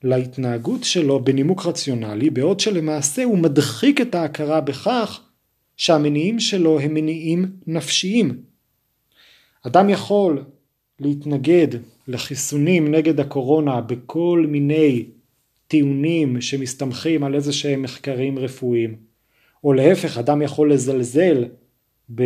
להתנהגות 0.03 0.83
שלו 0.83 1.23
בנימוק 1.23 1.65
רציונלי 1.65 2.29
בעוד 2.29 2.59
שלמעשה 2.59 3.23
הוא 3.23 3.37
מדחיק 3.37 4.01
את 4.01 4.15
ההכרה 4.15 4.61
בכך 4.61 5.21
שהמניעים 5.77 6.39
שלו 6.39 6.79
הם 6.79 6.93
מניעים 6.93 7.51
נפשיים. 7.67 8.41
אדם 9.63 9.89
יכול 9.89 10.43
להתנגד 10.99 11.67
לחיסונים 12.07 12.91
נגד 12.91 13.19
הקורונה 13.19 13.81
בכל 13.81 14.45
מיני 14.47 15.05
טיעונים 15.67 16.41
שמסתמכים 16.41 17.23
על 17.23 17.35
איזה 17.35 17.53
שהם 17.53 17.81
מחקרים 17.81 18.39
רפואיים, 18.39 18.95
או 19.63 19.73
להפך 19.73 20.17
אדם 20.17 20.41
יכול 20.41 20.73
לזלזל 20.73 21.45
ב... 22.15 22.23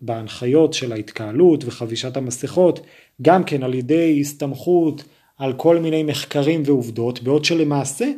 בהנחיות 0.00 0.72
של 0.72 0.92
ההתקהלות 0.92 1.64
וחבישת 1.64 2.16
המסכות 2.16 2.80
גם 3.22 3.44
כן 3.44 3.62
על 3.62 3.74
ידי 3.74 4.18
הסתמכות 4.20 5.04
על 5.38 5.52
כל 5.52 5.78
מיני 5.78 6.02
מחקרים 6.02 6.62
ועובדות 6.66 7.22
בעוד 7.22 7.44
שלמעשה 7.44 8.10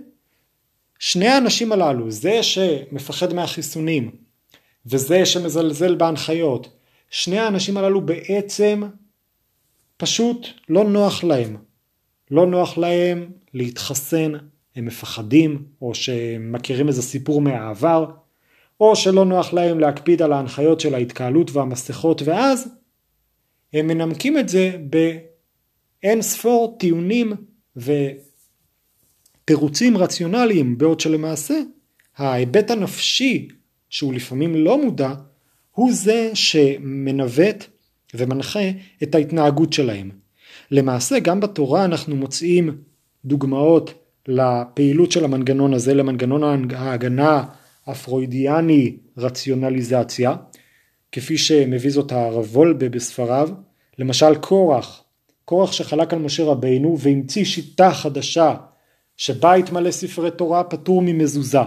שני 0.99 1.29
האנשים 1.29 1.73
הללו 1.73 2.11
זה 2.11 2.43
שמפחד 2.43 3.35
מהחיסונים 3.35 4.11
וזה 4.87 5.27
שמזלזל 5.27 5.95
בהנחיות 5.95 6.69
שני 7.11 7.39
האנשים 7.39 7.77
הללו 7.77 8.01
בעצם 8.01 8.83
פשוט 9.97 10.47
לא 10.69 10.85
נוח 10.85 11.25
להם. 11.25 11.57
לא 12.31 12.47
נוח 12.47 12.79
להם 12.79 13.31
להתחסן 13.55 14.33
הם 14.77 14.85
מפחדים 14.85 15.65
או 15.83 15.95
שמכירים 15.95 16.89
איזה 16.89 17.03
סיפור 17.03 17.41
מהעבר 17.41 18.11
או 18.81 18.97
שלא 18.97 19.25
נוח 19.25 19.53
להם 19.53 19.81
להקפיד 19.81 20.23
על 20.23 20.33
ההנחיות 20.33 20.81
של 20.81 20.95
ההתקהלות 20.95 21.51
והמסכות 21.51 22.23
ואז 22.25 22.69
הם 23.73 23.87
מנמקים 23.87 24.39
את 24.39 24.49
זה 24.49 24.79
באין 24.91 26.23
ספור 26.23 26.77
טיעונים 26.79 27.33
ותירוצים 29.45 29.97
רציונליים 29.97 30.79
בעוד 30.79 31.01
שלמעשה 31.01 31.55
ההיבט 32.17 32.71
הנפשי 32.71 33.49
שהוא 33.91 34.15
לפעמים 34.15 34.55
לא 34.55 34.85
מודע 34.85 35.15
הוא 35.71 35.93
זה 35.93 36.31
שמנווט 36.35 37.65
ומנחה 38.19 38.71
את 39.03 39.15
ההתנהגות 39.15 39.73
שלהם. 39.73 40.11
למעשה 40.71 41.19
גם 41.19 41.41
בתורה 41.41 41.85
אנחנו 41.85 42.17
מוצאים 42.17 42.79
דוגמאות 43.25 43.95
לפעילות 44.29 45.13
של 45.13 45.25
המנגנון 45.25 45.75
הזה, 45.75 45.95
למנגנון 45.95 46.71
ההגנה 46.75 47.45
הפרוידיאני 47.87 48.97
רציונליזציה, 49.17 50.35
כפי 51.13 51.39
שמביא 51.39 51.91
זאת 51.91 52.13
הרב 52.13 52.57
וולבה 52.57 52.89
בספריו, 52.89 53.49
למשל 53.99 54.35
קורח, 54.35 55.03
קורח 55.45 55.73
שחלק 55.73 56.13
על 56.13 56.19
משה 56.19 56.45
רבינו 56.45 56.99
והמציא 56.99 57.45
שיטה 57.45 57.91
חדשה 57.93 58.55
שבית 59.17 59.73
מלא 59.73 59.91
ספרי 59.91 60.31
תורה 60.31 60.65
פטור 60.65 61.03
ממזוזה 61.03 61.59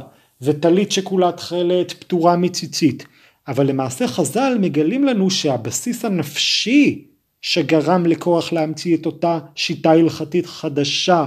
וטלית 0.42 0.92
שכולה 0.92 1.32
תכלת 1.32 1.92
פטורה 1.92 2.36
מציצית 2.36 3.06
אבל 3.50 3.68
למעשה 3.68 4.08
חז"ל 4.08 4.58
מגלים 4.60 5.04
לנו 5.04 5.30
שהבסיס 5.30 6.06
הנפשי 6.06 7.06
שגרם 7.42 8.06
לקורח 8.06 8.54
להמציא 8.54 8.98
את 8.98 9.06
אותה 9.06 9.40
שיטה 9.56 9.92
הלכתית 9.92 10.46
חדשה 10.46 11.26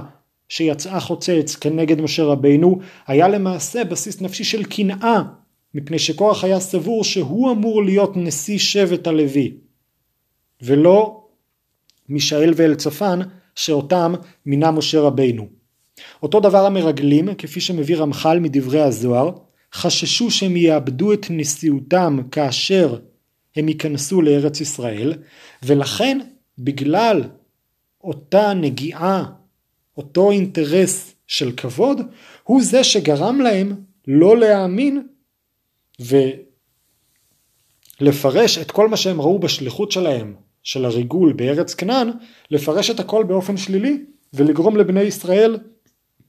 שיצאה 0.49 0.99
חוצץ 0.99 1.55
כנגד 1.55 2.01
משה 2.01 2.23
רבינו 2.23 2.79
היה 3.07 3.27
למעשה 3.27 3.83
בסיס 3.83 4.21
נפשי 4.21 4.43
של 4.43 4.63
קנאה 4.63 5.21
מפני 5.73 5.99
שקורח 5.99 6.43
היה 6.43 6.59
סבור 6.59 7.03
שהוא 7.03 7.51
אמור 7.51 7.83
להיות 7.83 8.17
נשיא 8.17 8.57
שבט 8.57 9.07
הלוי 9.07 9.57
ולא 10.61 11.23
מישאל 12.09 12.53
ואלצפן 12.55 13.19
שאותם 13.55 14.13
מינה 14.45 14.71
משה 14.71 14.99
רבינו. 14.99 15.47
אותו 16.23 16.39
דבר 16.39 16.65
המרגלים 16.65 17.35
כפי 17.37 17.61
שמביא 17.61 17.97
רמח"ל 17.97 18.39
מדברי 18.39 18.81
הזוהר 18.81 19.31
חששו 19.73 20.31
שהם 20.31 20.55
יאבדו 20.55 21.13
את 21.13 21.25
נשיאותם 21.29 22.19
כאשר 22.31 22.99
הם 23.55 23.69
ייכנסו 23.69 24.21
לארץ 24.21 24.61
ישראל 24.61 25.13
ולכן 25.63 26.19
בגלל 26.57 27.23
אותה 28.03 28.53
נגיעה 28.53 29.25
אותו 29.97 30.31
אינטרס 30.31 31.15
של 31.27 31.51
כבוד 31.51 32.01
הוא 32.43 32.63
זה 32.63 32.83
שגרם 32.83 33.41
להם 33.41 33.75
לא 34.07 34.37
להאמין 34.37 35.07
ולפרש 37.99 38.57
את 38.57 38.71
כל 38.71 38.87
מה 38.87 38.97
שהם 38.97 39.21
ראו 39.21 39.39
בשליחות 39.39 39.91
שלהם 39.91 40.35
של 40.63 40.85
הריגול 40.85 41.33
בארץ 41.33 41.73
כנען 41.73 42.09
לפרש 42.51 42.89
את 42.89 42.99
הכל 42.99 43.23
באופן 43.23 43.57
שלילי 43.57 43.97
ולגרום 44.33 44.77
לבני 44.77 45.01
ישראל 45.01 45.57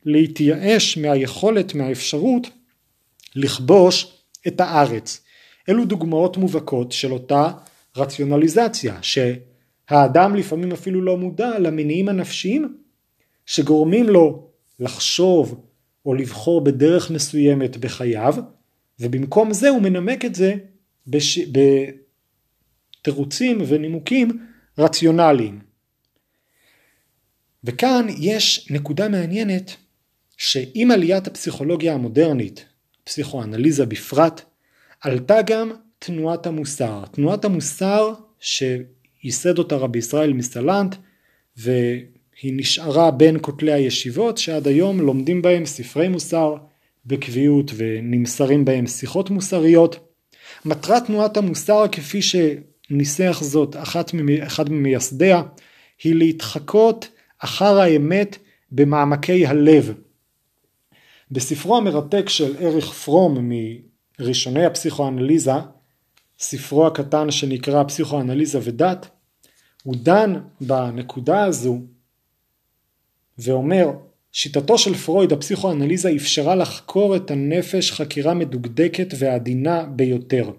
להתייאש 0.04 0.98
מהיכולת 0.98 1.74
מהאפשרות 1.74 2.46
לכבוש 3.34 4.24
את 4.46 4.60
הארץ. 4.60 5.20
אלו 5.68 5.84
דוגמאות 5.84 6.36
מובהקות 6.36 6.92
של 6.92 7.12
אותה 7.12 7.50
רציונליזציה 7.96 8.98
שהאדם 9.02 10.34
לפעמים 10.34 10.72
אפילו 10.72 11.02
לא 11.02 11.16
מודע 11.16 11.58
למניעים 11.58 12.08
הנפשיים 12.08 12.76
שגורמים 13.46 14.08
לו 14.08 14.48
לחשוב 14.80 15.64
או 16.06 16.14
לבחור 16.14 16.64
בדרך 16.64 17.10
מסוימת 17.10 17.76
בחייו 17.76 18.34
ובמקום 19.00 19.52
זה 19.52 19.68
הוא 19.68 19.82
מנמק 19.82 20.24
את 20.24 20.34
זה 20.34 20.54
בש... 21.06 21.38
בתירוצים 23.00 23.62
ונימוקים 23.68 24.46
רציונליים. 24.78 25.60
וכאן 27.64 28.06
יש 28.18 28.68
נקודה 28.70 29.08
מעניינת 29.08 29.76
שעם 30.36 30.90
עליית 30.90 31.26
הפסיכולוגיה 31.26 31.94
המודרנית, 31.94 32.64
פסיכואנליזה 33.04 33.86
בפרט, 33.86 34.42
עלתה 35.00 35.42
גם 35.42 35.70
תנועת 35.98 36.46
המוסר. 36.46 37.04
תנועת 37.10 37.44
המוסר 37.44 38.12
שייסד 38.40 39.58
אותה 39.58 39.76
רבי 39.76 39.98
ישראל 39.98 40.32
מסלנט 40.32 40.96
והיא 41.56 42.52
נשארה 42.56 43.10
בין 43.10 43.38
כותלי 43.40 43.72
הישיבות 43.72 44.38
שעד 44.38 44.68
היום 44.68 45.00
לומדים 45.00 45.42
בהם 45.42 45.66
ספרי 45.66 46.08
מוסר 46.08 46.56
בקביעות 47.06 47.70
ונמסרים 47.76 48.64
בהם 48.64 48.86
שיחות 48.86 49.30
מוסריות. 49.30 50.14
מטרת 50.64 51.06
תנועת 51.06 51.36
המוסר 51.36 51.84
כפי 51.92 52.20
שניסח 52.22 53.38
זאת 53.42 53.76
אחת, 53.76 54.10
אחד 54.42 54.70
ממייסדיה 54.70 55.42
היא 56.04 56.14
להתחקות 56.14 57.08
אחר 57.38 57.80
האמת 57.80 58.38
במעמקי 58.72 59.46
הלב. 59.46 59.94
בספרו 61.34 61.76
המרתק 61.76 62.28
של 62.28 62.56
אריך 62.66 62.92
פרום 62.92 63.50
מראשוני 64.18 64.64
הפסיכואנליזה, 64.64 65.52
ספרו 66.38 66.86
הקטן 66.86 67.30
שנקרא 67.30 67.84
פסיכואנליזה 67.84 68.58
ודת, 68.62 69.08
הוא 69.82 69.94
דן 70.02 70.34
בנקודה 70.60 71.44
הזו 71.44 71.78
ואומר 73.38 73.90
שיטתו 74.32 74.78
של 74.78 74.94
פרויד 74.94 75.32
הפסיכואנליזה 75.32 76.12
אפשרה 76.16 76.54
לחקור 76.54 77.16
את 77.16 77.30
הנפש 77.30 77.92
חקירה 77.92 78.34
מדוקדקת 78.34 79.14
ועדינה 79.18 79.82
ביותר. 79.86 80.50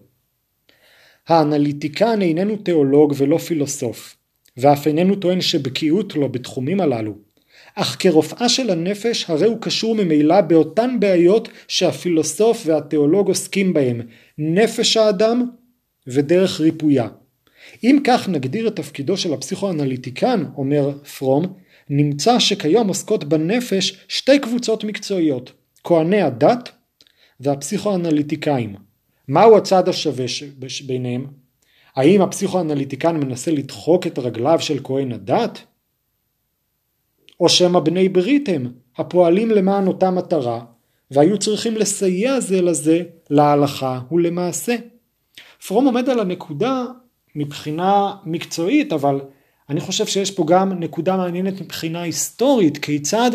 האנליטיקן 1.27 2.21
איננו 2.21 2.57
תיאולוג 2.57 3.13
ולא 3.17 3.37
פילוסוף, 3.37 4.17
ואף 4.57 4.87
איננו 4.87 5.15
טוען 5.15 5.41
שבקיאות 5.41 6.15
לו 6.15 6.29
בתחומים 6.31 6.81
הללו, 6.81 7.24
אך 7.75 7.95
כרופאה 7.99 8.49
של 8.49 8.69
הנפש 8.69 9.25
הרי 9.29 9.47
הוא 9.47 9.61
קשור 9.61 9.95
ממילא 9.95 10.41
באותן 10.41 10.99
בעיות 10.99 11.49
שהפילוסוף 11.67 12.63
והתיאולוג 12.65 13.27
עוסקים 13.27 13.73
בהם, 13.73 14.01
נפש 14.37 14.97
האדם 14.97 15.49
ודרך 16.07 16.61
ריפויה. 16.61 17.07
אם 17.83 17.99
כך 18.03 18.29
נגדיר 18.29 18.67
את 18.67 18.75
תפקידו 18.75 19.17
של 19.17 19.33
הפסיכואנליטיקן, 19.33 20.43
אומר 20.57 20.91
פרום, 21.17 21.45
נמצא 21.89 22.39
שכיום 22.39 22.87
עוסקות 22.87 23.23
בנפש 23.23 24.05
שתי 24.07 24.39
קבוצות 24.39 24.83
מקצועיות, 24.83 25.51
כהני 25.83 26.21
הדת 26.21 26.71
והפסיכואנליטיקאים. 27.39 28.75
מהו 29.27 29.57
הצד 29.57 29.89
השווה 29.89 30.25
ביניהם? 30.85 31.27
האם 31.95 32.21
הפסיכואנליטיקן 32.21 33.17
מנסה 33.17 33.51
לדחוק 33.51 34.07
את 34.07 34.19
רגליו 34.19 34.59
של 34.59 34.79
כהן 34.83 35.11
הדת? 35.11 35.59
או 37.39 37.49
שמא 37.49 37.79
בני 37.79 38.09
ברית 38.09 38.49
הם, 38.49 38.71
הפועלים 38.97 39.51
למען 39.51 39.87
אותה 39.87 40.11
מטרה, 40.11 40.65
והיו 41.11 41.37
צריכים 41.37 41.75
לסייע 41.75 42.39
זה 42.39 42.61
לזה 42.61 43.03
להלכה 43.29 44.01
ולמעשה. 44.11 44.75
פרום 45.67 45.85
עומד 45.85 46.09
על 46.09 46.19
הנקודה 46.19 46.85
מבחינה 47.35 48.15
מקצועית, 48.25 48.93
אבל 48.93 49.21
אני 49.69 49.79
חושב 49.79 50.05
שיש 50.05 50.31
פה 50.31 50.45
גם 50.47 50.73
נקודה 50.79 51.17
מעניינת 51.17 51.61
מבחינה 51.61 52.01
היסטורית, 52.01 52.77
כיצד 52.77 53.31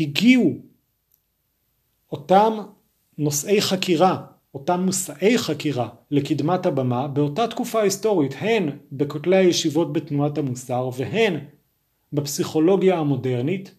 הגיעו 0.00 0.54
אותם 2.12 2.58
נושאי 3.18 3.62
חקירה, 3.62 4.26
אותם 4.54 4.80
מושאי 4.80 5.38
חקירה 5.38 5.88
לקדמת 6.10 6.66
הבמה 6.66 7.08
באותה 7.08 7.46
תקופה 7.46 7.82
היסטורית, 7.82 8.34
הן 8.38 8.70
בכותלי 8.92 9.36
הישיבות 9.36 9.92
בתנועת 9.92 10.38
המוסר 10.38 10.90
והן 10.96 11.38
בפסיכולוגיה 12.12 12.98
המודרנית, 12.98 13.74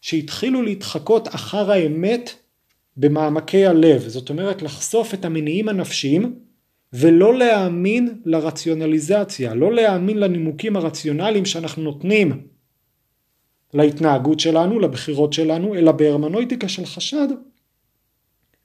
שהתחילו 0.00 0.62
להתחקות 0.62 1.28
אחר 1.28 1.70
האמת 1.70 2.30
במעמקי 2.96 3.66
הלב, 3.66 4.08
זאת 4.08 4.30
אומרת 4.30 4.62
לחשוף 4.62 5.14
את 5.14 5.24
המניעים 5.24 5.68
הנפשיים 5.68 6.38
ולא 6.92 7.34
להאמין 7.34 8.20
לרציונליזציה, 8.24 9.54
לא 9.54 9.72
להאמין 9.72 10.18
לנימוקים 10.18 10.76
הרציונליים 10.76 11.44
שאנחנו 11.44 11.82
נותנים 11.82 12.46
להתנהגות 13.74 14.40
שלנו, 14.40 14.80
לבחירות 14.80 15.32
שלנו, 15.32 15.74
אלא 15.74 15.92
בהרמנויטיקה 15.92 16.68
של 16.68 16.86
חשד, 16.86 17.28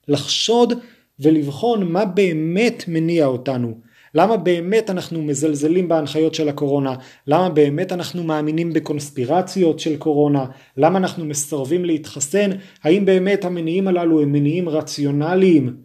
לחשוד 0.08 0.72
ולבחון 1.20 1.92
מה 1.92 2.04
באמת 2.04 2.84
מניע 2.88 3.26
אותנו, 3.26 3.80
למה 4.14 4.36
באמת 4.36 4.90
אנחנו 4.90 5.22
מזלזלים 5.22 5.88
בהנחיות 5.88 6.34
של 6.34 6.48
הקורונה, 6.48 6.94
למה 7.26 7.48
באמת 7.48 7.92
אנחנו 7.92 8.24
מאמינים 8.24 8.72
בקונספירציות 8.72 9.80
של 9.80 9.96
קורונה, 9.96 10.46
למה 10.76 10.98
אנחנו 10.98 11.24
מסרבים 11.24 11.84
להתחסן, 11.84 12.50
האם 12.82 13.04
באמת 13.04 13.44
המניעים 13.44 13.88
הללו 13.88 14.22
הם 14.22 14.32
מניעים 14.32 14.68
רציונליים 14.68 15.76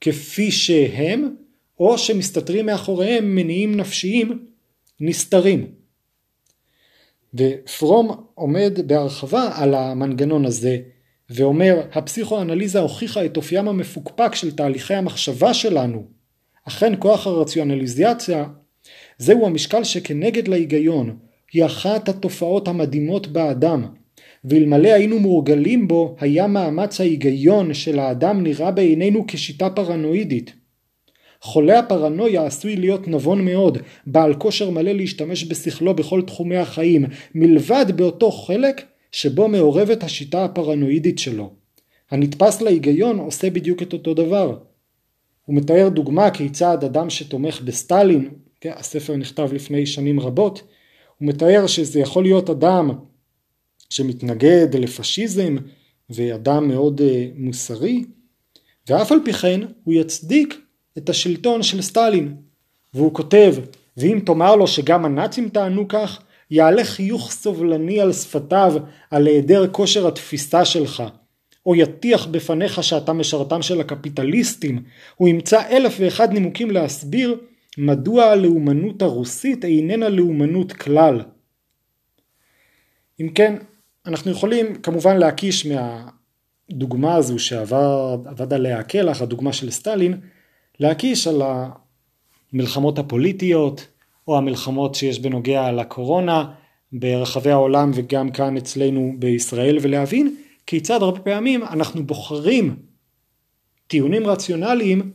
כפי 0.00 0.50
שהם, 0.50 1.34
או 1.80 1.98
שמסתתרים 1.98 2.66
מאחוריהם 2.66 3.34
מניעים 3.34 3.76
נפשיים 3.76 4.46
נסתרים. 5.00 5.66
ופרום 7.34 8.24
עומד 8.34 8.78
בהרחבה 8.86 9.50
על 9.54 9.74
המנגנון 9.74 10.44
הזה 10.44 10.78
ואומר 11.30 11.80
הפסיכואנליזה 11.92 12.80
הוכיחה 12.80 13.24
את 13.24 13.36
אופיים 13.36 13.68
המפוקפק 13.68 14.34
של 14.34 14.56
תהליכי 14.56 14.94
המחשבה 14.94 15.54
שלנו. 15.54 16.04
אכן 16.68 16.92
כוח 16.98 17.26
הרציונליזציה 17.26 18.44
זהו 19.18 19.46
המשקל 19.46 19.84
שכנגד 19.84 20.48
להיגיון 20.48 21.16
היא 21.52 21.64
אחת 21.64 22.08
התופעות 22.08 22.68
המדהימות 22.68 23.26
באדם 23.26 23.86
ואלמלא 24.44 24.88
היינו 24.88 25.18
מורגלים 25.18 25.88
בו 25.88 26.16
היה 26.20 26.46
מאמץ 26.46 27.00
ההיגיון 27.00 27.74
של 27.74 27.98
האדם 27.98 28.42
נראה 28.42 28.70
בעינינו 28.70 29.24
כשיטה 29.28 29.70
פרנואידית. 29.70 30.52
חולה 31.42 31.78
הפרנויה 31.78 32.46
עשוי 32.46 32.76
להיות 32.76 33.08
נבון 33.08 33.44
מאוד, 33.44 33.78
בעל 34.06 34.34
כושר 34.34 34.70
מלא 34.70 34.92
להשתמש 34.92 35.44
בשכלו 35.44 35.94
בכל 35.94 36.22
תחומי 36.22 36.56
החיים, 36.56 37.04
מלבד 37.34 37.86
באותו 37.96 38.30
חלק 38.30 38.82
שבו 39.12 39.48
מעורבת 39.48 40.02
השיטה 40.02 40.44
הפרנואידית 40.44 41.18
שלו. 41.18 41.50
הנתפס 42.10 42.60
להיגיון 42.60 43.18
עושה 43.18 43.50
בדיוק 43.50 43.82
את 43.82 43.92
אותו 43.92 44.14
דבר. 44.14 44.58
הוא 45.44 45.56
מתאר 45.56 45.88
דוגמה 45.88 46.30
כיצד 46.30 46.84
אדם 46.84 47.10
שתומך 47.10 47.60
בסטלין, 47.60 48.30
כן, 48.60 48.72
הספר 48.76 49.16
נכתב 49.16 49.52
לפני 49.52 49.86
שנים 49.86 50.20
רבות, 50.20 50.62
הוא 51.18 51.28
מתאר 51.28 51.66
שזה 51.66 52.00
יכול 52.00 52.22
להיות 52.22 52.50
אדם 52.50 52.90
שמתנגד 53.90 54.74
לפשיזם 54.74 55.56
ואדם 56.10 56.68
מאוד 56.68 57.00
uh, 57.00 57.04
מוסרי, 57.36 58.04
ואף 58.88 59.12
על 59.12 59.18
פי 59.24 59.32
כן 59.32 59.60
הוא 59.84 59.94
יצדיק 59.94 60.60
את 60.98 61.08
השלטון 61.08 61.62
של 61.62 61.82
סטלין. 61.82 62.34
והוא 62.94 63.14
כותב, 63.14 63.54
ואם 63.96 64.20
תאמר 64.26 64.56
לו 64.56 64.66
שגם 64.66 65.04
הנאצים 65.04 65.48
טענו 65.48 65.88
כך, 65.88 66.22
יעלה 66.50 66.84
חיוך 66.84 67.30
סובלני 67.30 68.00
על 68.00 68.12
שפתיו 68.12 68.74
על 69.10 69.26
היעדר 69.26 69.68
כושר 69.72 70.08
התפיסה 70.08 70.64
שלך. 70.64 71.02
או 71.66 71.74
יטיח 71.74 72.26
בפניך 72.26 72.82
שאתה 72.82 73.12
משרתם 73.12 73.62
של 73.62 73.80
הקפיטליסטים, 73.80 74.82
הוא 75.16 75.28
ימצא 75.28 75.62
אלף 75.70 75.96
ואחד 76.00 76.32
נימוקים 76.32 76.70
להסביר 76.70 77.36
מדוע 77.78 78.24
הלאומנות 78.24 79.02
הרוסית 79.02 79.64
איננה 79.64 80.08
לאומנות 80.08 80.72
כלל. 80.72 81.22
אם 83.20 83.28
כן, 83.34 83.56
אנחנו 84.06 84.30
יכולים 84.30 84.74
כמובן 84.74 85.16
להקיש 85.16 85.66
מהדוגמה 85.66 87.14
הזו 87.14 87.38
שעבד 87.38 88.52
עליה 88.52 88.78
הקלח, 88.78 89.22
הדוגמה 89.22 89.52
של 89.52 89.70
סטלין, 89.70 90.20
להקיש 90.80 91.26
על 91.26 91.42
המלחמות 92.52 92.98
הפוליטיות 92.98 93.86
או 94.30 94.38
המלחמות 94.38 94.94
שיש 94.94 95.18
בנוגע 95.18 95.72
לקורונה 95.72 96.52
ברחבי 96.92 97.50
העולם 97.50 97.90
וגם 97.94 98.30
כאן 98.30 98.56
אצלנו 98.56 99.14
בישראל 99.18 99.78
ולהבין 99.82 100.36
כיצד 100.66 101.02
הרבה 101.02 101.20
פעמים 101.20 101.62
אנחנו 101.62 102.06
בוחרים 102.06 102.76
טיעונים 103.86 104.26
רציונליים 104.26 105.12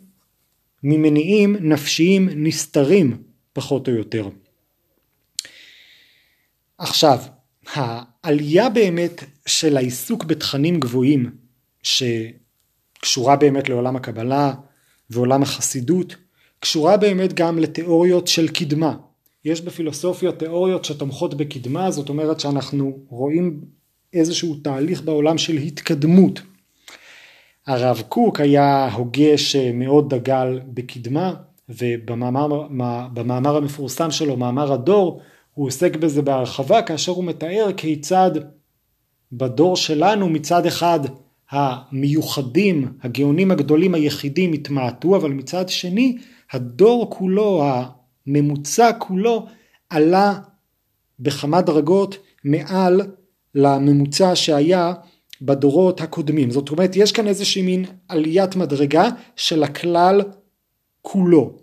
ממניעים 0.84 1.56
נפשיים 1.60 2.30
נסתרים 2.36 3.24
פחות 3.54 3.88
או 3.88 3.94
יותר. 3.94 4.30
עכשיו, 6.78 7.20
העלייה 7.74 8.70
באמת 8.70 9.24
של 9.46 9.78
העיסוק 9.78 10.24
בתכנים 10.24 10.80
גבוהים 10.80 11.32
שקשורה 11.84 13.36
באמת 13.36 13.70
לעולם 13.70 13.96
הקבלה 13.96 14.54
ועולם 15.10 15.44
החסידות 15.44 16.16
קשורה 16.66 16.98
באמת 16.98 17.34
גם 17.34 17.60
לתיאוריות 17.60 18.28
של 18.28 18.48
קדמה. 18.48 18.96
יש 19.46 19.62
בפילוסופיה 19.62 20.32
תיאוריות 20.32 20.86
שתומכות 20.86 21.34
בקדמה, 21.34 21.92
זאת 21.92 22.10
אומרת 22.10 22.40
שאנחנו 22.40 22.98
רואים 23.10 23.62
איזשהו 24.14 24.56
תהליך 24.56 25.02
בעולם 25.02 25.38
של 25.38 25.58
התקדמות. 25.58 26.42
הרב 27.68 28.04
קוק 28.10 28.40
היה 28.40 28.90
הוגה 28.94 29.38
שמאוד 29.38 30.14
דגל 30.14 30.60
בקדמה 30.68 31.34
ובמאמר 31.70 33.58
המפורסם 33.58 34.12
שלו, 34.12 34.38
מאמר 34.38 34.74
הדור, 34.74 35.22
הוא 35.54 35.68
עוסק 35.68 35.96
בזה 35.96 36.22
בהרחבה 36.22 36.82
כאשר 36.82 37.12
הוא 37.12 37.24
מתאר 37.24 37.70
כיצד 37.78 38.32
בדור 39.32 39.76
שלנו 39.76 40.30
מצד 40.30 40.66
אחד 40.66 41.00
המיוחדים, 41.52 42.88
הגאונים 43.04 43.52
הגדולים 43.52 43.94
היחידים 43.94 44.54
התמעטו, 44.54 45.16
אבל 45.16 45.32
מצד 45.32 45.70
שני 45.70 46.18
הדור 46.52 47.10
כולו, 47.10 47.64
הממוצע 48.28 48.92
כולו, 49.00 49.46
עלה 49.90 50.40
בכמה 51.20 51.62
דרגות 51.62 52.18
מעל 52.44 53.02
לממוצע 53.56 54.36
שהיה 54.36 54.94
בדורות 55.42 56.02
הקודמים. 56.02 56.52
זאת 56.52 56.70
אומרת, 56.70 56.96
יש 56.96 57.12
כאן 57.12 57.28
איזושהי 57.28 57.62
מין 57.62 57.86
עליית 58.08 58.56
מדרגה 58.56 59.10
של 59.36 59.64
הכלל 59.64 60.22
כולו. 61.02 61.58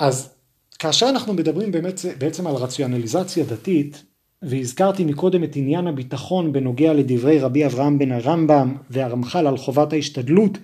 אז 0.00 0.34
כאשר 0.78 1.08
אנחנו 1.08 1.34
מדברים 1.34 1.72
באמת, 1.72 2.00
בעצם 2.18 2.46
על 2.46 2.54
רציונליזציה 2.54 3.44
דתית, 3.44 4.04
והזכרתי 4.42 5.04
מקודם 5.04 5.44
את 5.44 5.56
עניין 5.56 5.86
הביטחון 5.86 6.52
בנוגע 6.52 6.92
לדברי 6.92 7.38
רבי 7.38 7.66
אברהם 7.66 7.98
בן 7.98 8.12
הרמב"ם 8.12 8.76
והרמח"ל 8.90 9.46
על 9.46 9.56
חובת 9.56 9.92
ההשתדלות 9.92 10.58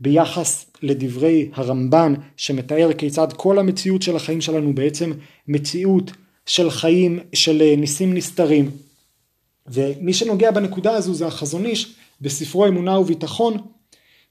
ביחס 0.00 0.66
לדברי 0.82 1.48
הרמב"ן 1.54 2.14
שמתאר 2.36 2.92
כיצד 2.98 3.32
כל 3.32 3.58
המציאות 3.58 4.02
של 4.02 4.16
החיים 4.16 4.40
שלנו 4.40 4.74
בעצם 4.74 5.12
מציאות 5.48 6.10
של 6.46 6.70
חיים 6.70 7.18
של 7.32 7.74
ניסים 7.76 8.14
נסתרים 8.14 8.70
ומי 9.66 10.12
שנוגע 10.12 10.50
בנקודה 10.50 10.92
הזו 10.92 11.14
זה 11.14 11.26
החזון 11.26 11.66
איש 11.66 11.94
בספרו 12.20 12.66
אמונה 12.66 12.98
וביטחון 12.98 13.56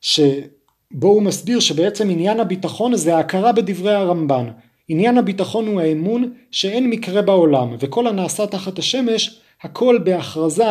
שבו 0.01 1.08
הוא 1.08 1.21
מסביר 1.21 1.60
שבעצם 1.60 2.10
עניין 2.10 2.39
הביטחון 2.39 2.95
זה 2.95 3.15
ההכרה 3.15 3.51
בדברי 3.51 3.93
הרמב"ן 3.93 4.49
עניין 4.88 5.17
הביטחון 5.17 5.67
הוא 5.67 5.82
האמון 5.82 6.34
שאין 6.51 6.89
מקרה 6.89 7.21
בעולם 7.21 7.75
וכל 7.79 8.08
הנעשה 8.08 8.47
תחת 8.47 8.79
השמש 8.79 9.39
הכל 9.62 9.99
בהכרזה 10.03 10.63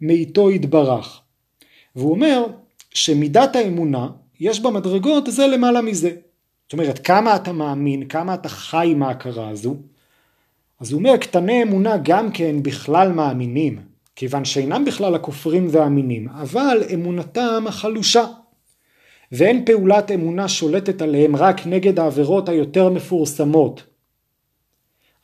מאיתו 0.00 0.50
יתברך. 0.50 1.20
והוא 1.96 2.10
אומר 2.10 2.46
שמידת 2.94 3.56
האמונה 3.56 4.08
יש 4.40 4.60
בה 4.60 4.70
מדרגות 4.70 5.24
זה 5.26 5.46
למעלה 5.46 5.80
מזה. 5.80 6.10
זאת 6.66 6.72
אומרת 6.72 7.06
כמה 7.06 7.36
אתה 7.36 7.52
מאמין, 7.52 8.08
כמה 8.08 8.34
אתה 8.34 8.48
חי 8.48 8.88
עם 8.90 9.02
ההכרה 9.02 9.48
הזו. 9.48 9.76
אז 10.80 10.92
הוא 10.92 10.98
אומר 10.98 11.16
קטני 11.16 11.62
אמונה 11.62 11.96
גם 12.02 12.32
כן 12.32 12.62
בכלל 12.62 13.12
מאמינים 13.12 13.78
כיוון 14.16 14.44
שאינם 14.44 14.84
בכלל 14.84 15.14
הכופרים 15.14 15.68
והאמינים 15.70 16.28
אבל 16.28 16.82
אמונתם 16.94 17.64
חלושה. 17.70 18.26
ואין 19.32 19.64
פעולת 19.64 20.10
אמונה 20.10 20.48
שולטת 20.48 21.02
עליהם 21.02 21.36
רק 21.36 21.66
נגד 21.66 21.98
העבירות 21.98 22.48
היותר 22.48 22.88
מפורסמות. 22.88 23.82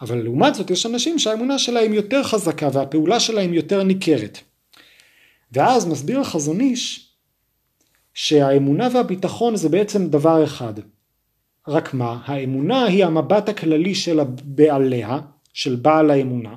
אבל 0.01 0.23
לעומת 0.23 0.55
זאת 0.55 0.71
יש 0.71 0.87
אנשים 0.87 1.19
שהאמונה 1.19 1.59
שלהם 1.59 1.93
יותר 1.93 2.23
חזקה 2.23 2.69
והפעולה 2.73 3.21
שלהם 3.21 3.55
יותר 3.55 3.83
ניכרת. 3.83 4.39
ואז 5.53 5.87
מסביר 5.87 6.21
החזון 6.21 6.61
איש 6.61 7.12
שהאמונה 8.15 8.89
והביטחון 8.95 9.57
זה 9.57 9.69
בעצם 9.69 10.07
דבר 10.07 10.45
אחד. 10.45 10.75
רק 11.69 11.95
מה, 11.95 12.21
האמונה 12.25 12.85
היא 12.85 13.05
המבט 13.05 13.49
הכללי 13.49 13.95
של 13.95 14.21
בעליה, 14.45 15.19
של 15.53 15.77
בעל 15.77 16.11
האמונה, 16.11 16.55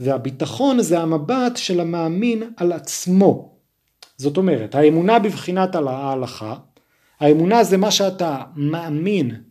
והביטחון 0.00 0.82
זה 0.82 1.00
המבט 1.00 1.56
של 1.56 1.80
המאמין 1.80 2.42
על 2.56 2.72
עצמו. 2.72 3.56
זאת 4.16 4.36
אומרת, 4.36 4.74
האמונה 4.74 5.18
בבחינת 5.18 5.74
ההלכה, 5.74 6.56
האמונה 7.20 7.64
זה 7.64 7.76
מה 7.76 7.90
שאתה 7.90 8.42
מאמין 8.56 9.42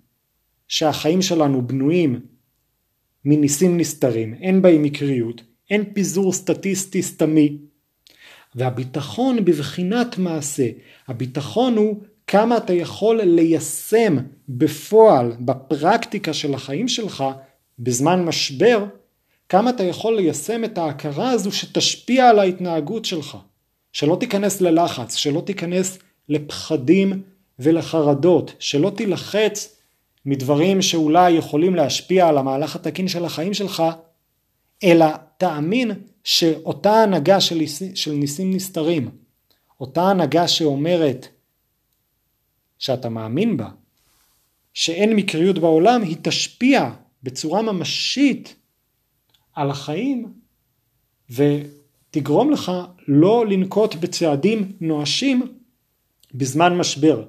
שהחיים 0.67 1.21
שלנו 1.21 1.67
בנויים 1.67 2.19
מניסים 3.25 3.77
נסתרים, 3.77 4.33
אין 4.33 4.61
בהם 4.61 4.83
מקריות, 4.83 5.41
אין 5.69 5.93
פיזור 5.93 6.33
סטטיסטי 6.33 7.03
סתמי, 7.03 7.57
והביטחון 8.55 9.45
בבחינת 9.45 10.17
מעשה, 10.17 10.67
הביטחון 11.07 11.77
הוא 11.77 12.01
כמה 12.27 12.57
אתה 12.57 12.73
יכול 12.73 13.21
ליישם 13.21 14.17
בפועל, 14.49 15.33
בפרקטיקה 15.39 16.33
של 16.33 16.53
החיים 16.53 16.87
שלך, 16.87 17.23
בזמן 17.79 18.25
משבר, 18.25 18.85
כמה 19.49 19.69
אתה 19.69 19.83
יכול 19.83 20.15
ליישם 20.15 20.63
את 20.63 20.77
ההכרה 20.77 21.31
הזו 21.31 21.51
שתשפיע 21.51 22.29
על 22.29 22.39
ההתנהגות 22.39 23.05
שלך. 23.05 23.37
שלא 23.93 24.17
תיכנס 24.19 24.61
ללחץ, 24.61 25.15
שלא 25.15 25.41
תיכנס 25.45 25.99
לפחדים 26.29 27.21
ולחרדות, 27.59 28.53
שלא 28.59 28.91
תילחץ 28.97 29.75
מדברים 30.25 30.81
שאולי 30.81 31.31
יכולים 31.31 31.75
להשפיע 31.75 32.27
על 32.27 32.37
המהלך 32.37 32.75
התקין 32.75 33.07
של 33.07 33.25
החיים 33.25 33.53
שלך, 33.53 33.83
אלא 34.83 35.05
תאמין 35.37 35.91
שאותה 36.23 37.03
הנהגה 37.03 37.41
של, 37.41 37.61
של 37.95 38.11
ניסים 38.11 38.53
נסתרים, 38.53 39.11
אותה 39.79 40.01
הנהגה 40.09 40.47
שאומרת 40.47 41.27
שאתה 42.79 43.09
מאמין 43.09 43.57
בה, 43.57 43.69
שאין 44.73 45.15
מקריות 45.15 45.59
בעולם, 45.59 46.01
היא 46.01 46.17
תשפיע 46.21 46.91
בצורה 47.23 47.61
ממשית 47.61 48.55
על 49.53 49.69
החיים 49.69 50.33
ותגרום 51.29 52.51
לך 52.51 52.71
לא 53.07 53.45
לנקוט 53.47 53.95
בצעדים 53.95 54.71
נואשים 54.81 55.57
בזמן 56.33 56.77
משבר, 56.77 57.25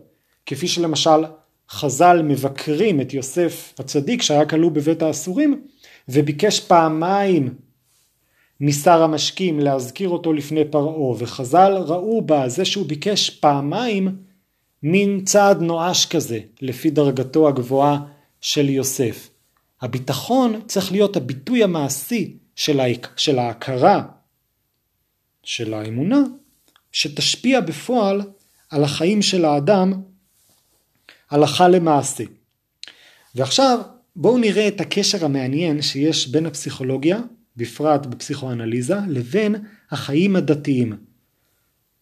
כפי 0.46 0.68
שלמשל 0.68 1.24
חז"ל 1.70 2.22
מבקרים 2.22 3.00
את 3.00 3.14
יוסף 3.14 3.74
הצדיק 3.78 4.22
שהיה 4.22 4.46
כלוא 4.46 4.70
בבית 4.70 5.02
האסורים 5.02 5.66
וביקש 6.08 6.60
פעמיים 6.60 7.54
משר 8.64 9.02
המשקים 9.02 9.60
להזכיר 9.60 10.08
אותו 10.08 10.32
לפני 10.32 10.64
פרעה 10.70 11.14
וחז"ל 11.18 11.72
ראו 11.72 12.22
בה 12.22 12.48
זה 12.48 12.64
שהוא 12.64 12.86
ביקש 12.86 13.30
פעמיים 13.30 14.16
מין 14.82 15.24
צעד 15.24 15.60
נואש 15.60 16.06
כזה 16.06 16.40
לפי 16.60 16.90
דרגתו 16.90 17.48
הגבוהה 17.48 17.98
של 18.40 18.68
יוסף. 18.68 19.30
הביטחון 19.80 20.60
צריך 20.66 20.92
להיות 20.92 21.16
הביטוי 21.16 21.64
המעשי 21.64 22.36
של, 22.56 22.80
של 23.16 23.38
ההכרה 23.38 24.02
של 25.42 25.74
האמונה 25.74 26.22
שתשפיע 26.92 27.60
בפועל 27.60 28.22
על 28.70 28.84
החיים 28.84 29.22
של 29.22 29.44
האדם 29.44 29.92
הלכה 31.30 31.68
למעשה. 31.68 32.24
ועכשיו 33.34 33.78
בואו 34.16 34.38
נראה 34.38 34.68
את 34.68 34.80
הקשר 34.80 35.24
המעניין 35.24 35.82
שיש 35.82 36.28
בין 36.28 36.46
הפסיכולוגיה, 36.46 37.18
בפרט 37.56 38.06
בפסיכואנליזה, 38.06 38.96
לבין 39.08 39.54
החיים 39.90 40.36
הדתיים. 40.36 40.96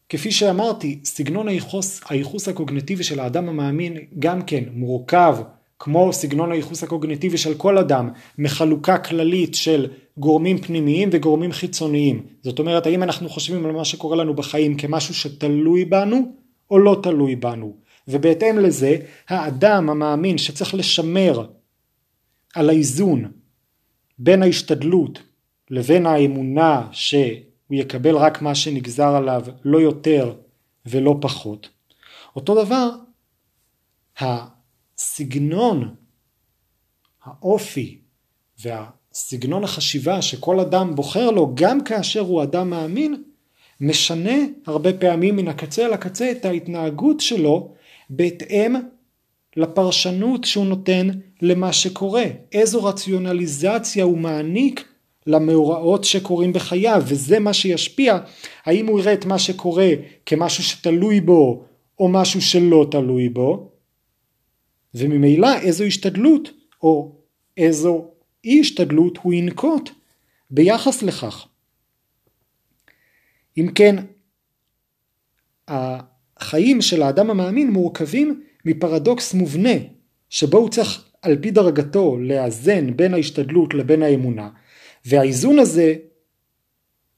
כפי 0.09 0.30
שאמרתי, 0.30 1.01
סגנון 1.05 1.48
הייחוס, 1.48 2.01
הייחוס 2.09 2.48
הקוגנטיבי 2.48 3.05
של 3.05 3.20
האדם 3.20 3.48
המאמין 3.48 3.96
גם 4.18 4.42
כן 4.42 4.64
מורכב 4.72 5.36
כמו 5.78 6.12
סגנון 6.12 6.53
הייחוס 6.53 6.82
הקוגנטיבי 6.82 7.38
של 7.38 7.55
כל 7.55 7.78
אדם, 7.78 8.11
מחלוקה 8.38 8.98
כללית 8.98 9.55
של 9.55 9.86
גורמים 10.16 10.59
פנימיים 10.59 11.09
וגורמים 11.12 11.53
חיצוניים. 11.53 12.26
זאת 12.42 12.59
אומרת, 12.59 12.86
האם 12.86 13.03
אנחנו 13.03 13.28
חושבים 13.28 13.66
על 13.66 13.72
מה 13.72 13.84
שקורה 13.84 14.16
לנו 14.16 14.34
בחיים 14.34 14.76
כמשהו 14.76 15.14
שתלוי 15.14 15.84
בנו 15.84 16.32
או 16.70 16.78
לא 16.78 17.01
תלוי 17.03 17.36
בנו. 17.36 17.76
ובהתאם 18.09 18.59
לזה, 18.59 18.96
האדם 19.28 19.90
המאמין 19.90 20.38
שצריך 20.38 20.74
לשמר 20.74 21.46
על 22.55 22.68
האיזון 22.68 23.30
בין 24.18 24.42
ההשתדלות 24.42 25.22
לבין 25.70 26.06
האמונה 26.06 26.88
שהוא 26.92 27.20
יקבל 27.70 28.16
רק 28.16 28.42
מה 28.42 28.54
שנגזר 28.54 29.08
עליו, 29.16 29.44
לא 29.64 29.78
יותר 29.78 30.34
ולא 30.86 31.16
פחות. 31.20 31.68
אותו 32.36 32.64
דבר, 32.64 32.90
הסגנון, 34.18 35.94
האופי 37.24 37.98
והסגנון 38.58 39.64
החשיבה 39.64 40.22
שכל 40.22 40.60
אדם 40.60 40.94
בוחר 40.94 41.30
לו, 41.30 41.52
גם 41.54 41.84
כאשר 41.84 42.20
הוא 42.20 42.42
אדם 42.42 42.70
מאמין, 42.70 43.22
משנה 43.80 44.36
הרבה 44.66 44.92
פעמים 44.92 45.36
מן 45.36 45.48
הקצה 45.48 45.86
אל 45.86 45.92
הקצה 45.92 46.30
את 46.30 46.44
ההתנהגות 46.44 47.20
שלו 47.20 47.74
בהתאם 48.10 48.76
לפרשנות 49.56 50.44
שהוא 50.44 50.66
נותן 50.66 51.08
למה 51.42 51.72
שקורה, 51.72 52.24
איזו 52.52 52.84
רציונליזציה 52.84 54.04
הוא 54.04 54.18
מעניק 54.18 54.89
למאורעות 55.26 56.04
שקורים 56.04 56.52
בחייו, 56.52 57.02
וזה 57.06 57.38
מה 57.38 57.52
שישפיע 57.52 58.18
האם 58.64 58.86
הוא 58.86 59.00
יראה 59.00 59.12
את 59.12 59.24
מה 59.24 59.38
שקורה 59.38 59.88
כמשהו 60.26 60.64
שתלוי 60.64 61.20
בו 61.20 61.64
או 61.98 62.08
משהו 62.08 62.40
שלא 62.40 62.86
תלוי 62.90 63.28
בו, 63.28 63.70
וממילא 64.94 65.58
איזו 65.62 65.84
השתדלות 65.84 66.50
או 66.82 67.12
איזו 67.56 68.04
אי 68.44 68.60
השתדלות 68.60 69.18
הוא 69.22 69.32
ינקוט 69.32 69.90
ביחס 70.50 71.02
לכך. 71.02 71.46
אם 73.58 73.68
כן, 73.74 73.96
החיים 75.68 76.80
של 76.80 77.02
האדם 77.02 77.30
המאמין 77.30 77.70
מורכבים 77.70 78.42
מפרדוקס 78.64 79.34
מובנה, 79.34 79.74
שבו 80.30 80.58
הוא 80.58 80.68
צריך 80.68 81.04
על 81.22 81.36
פי 81.40 81.50
דרגתו 81.50 82.18
לאזן 82.20 82.96
בין 82.96 83.14
ההשתדלות 83.14 83.74
לבין 83.74 84.02
האמונה, 84.02 84.48
והאיזון 85.05 85.59
הזה 85.59 85.94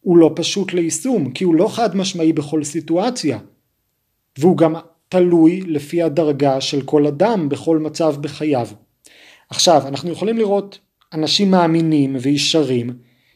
הוא 0.01 0.19
לא 0.19 0.33
פשוט 0.37 0.73
ליישום, 0.73 1.31
כי 1.33 1.45
הוא 1.45 1.55
לא 1.55 1.69
חד 1.69 1.97
משמעי 1.97 2.33
בכל 2.33 2.65
סיטואציה, 2.65 3.39
והוא 4.39 4.57
גם 4.57 4.75
תלוי 5.09 5.61
לפי 5.61 6.03
הדרגה 6.03 6.61
של 6.61 6.83
כל 6.83 7.07
אדם 7.07 7.49
בכל 7.49 7.79
מצב 7.79 8.15
בחייו. 8.21 8.69
עכשיו, 9.51 9.83
אנחנו 9.89 10.11
יכולים 10.11 10.39
לראות 10.39 10.79
אנשים 11.13 11.51
מאמינים 11.51 12.17
וישרים 12.21 12.91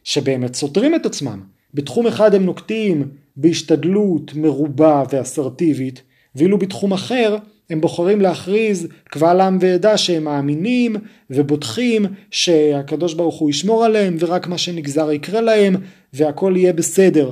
שבאמת 0.05 0.55
סותרים 0.55 0.94
את 0.94 1.07
עצמם. 1.07 1.42
בתחום 1.74 2.07
אחד 2.07 2.34
הם 2.34 2.44
נוקטים 2.44 3.09
בהשתדלות 3.36 4.34
מרובה 4.34 5.03
ואסרטיבית, 5.11 6.03
ואילו 6.34 6.59
בתחום 6.59 6.92
אחר 6.92 7.36
הם 7.70 7.80
בוחרים 7.80 8.20
להכריז 8.20 8.88
קבל 9.04 9.40
עם 9.40 9.58
ועדה 9.60 9.96
שהם 9.96 10.24
מאמינים 10.24 10.96
ובוטחים 11.30 12.06
שהקדוש 12.30 13.14
ברוך 13.14 13.36
הוא 13.36 13.50
ישמור 13.50 13.84
עליהם 13.84 14.16
ורק 14.18 14.46
מה 14.46 14.58
שנגזר 14.58 15.12
יקרה 15.12 15.40
להם 15.40 15.76
והכל 16.12 16.54
יהיה 16.56 16.72
בסדר, 16.72 17.30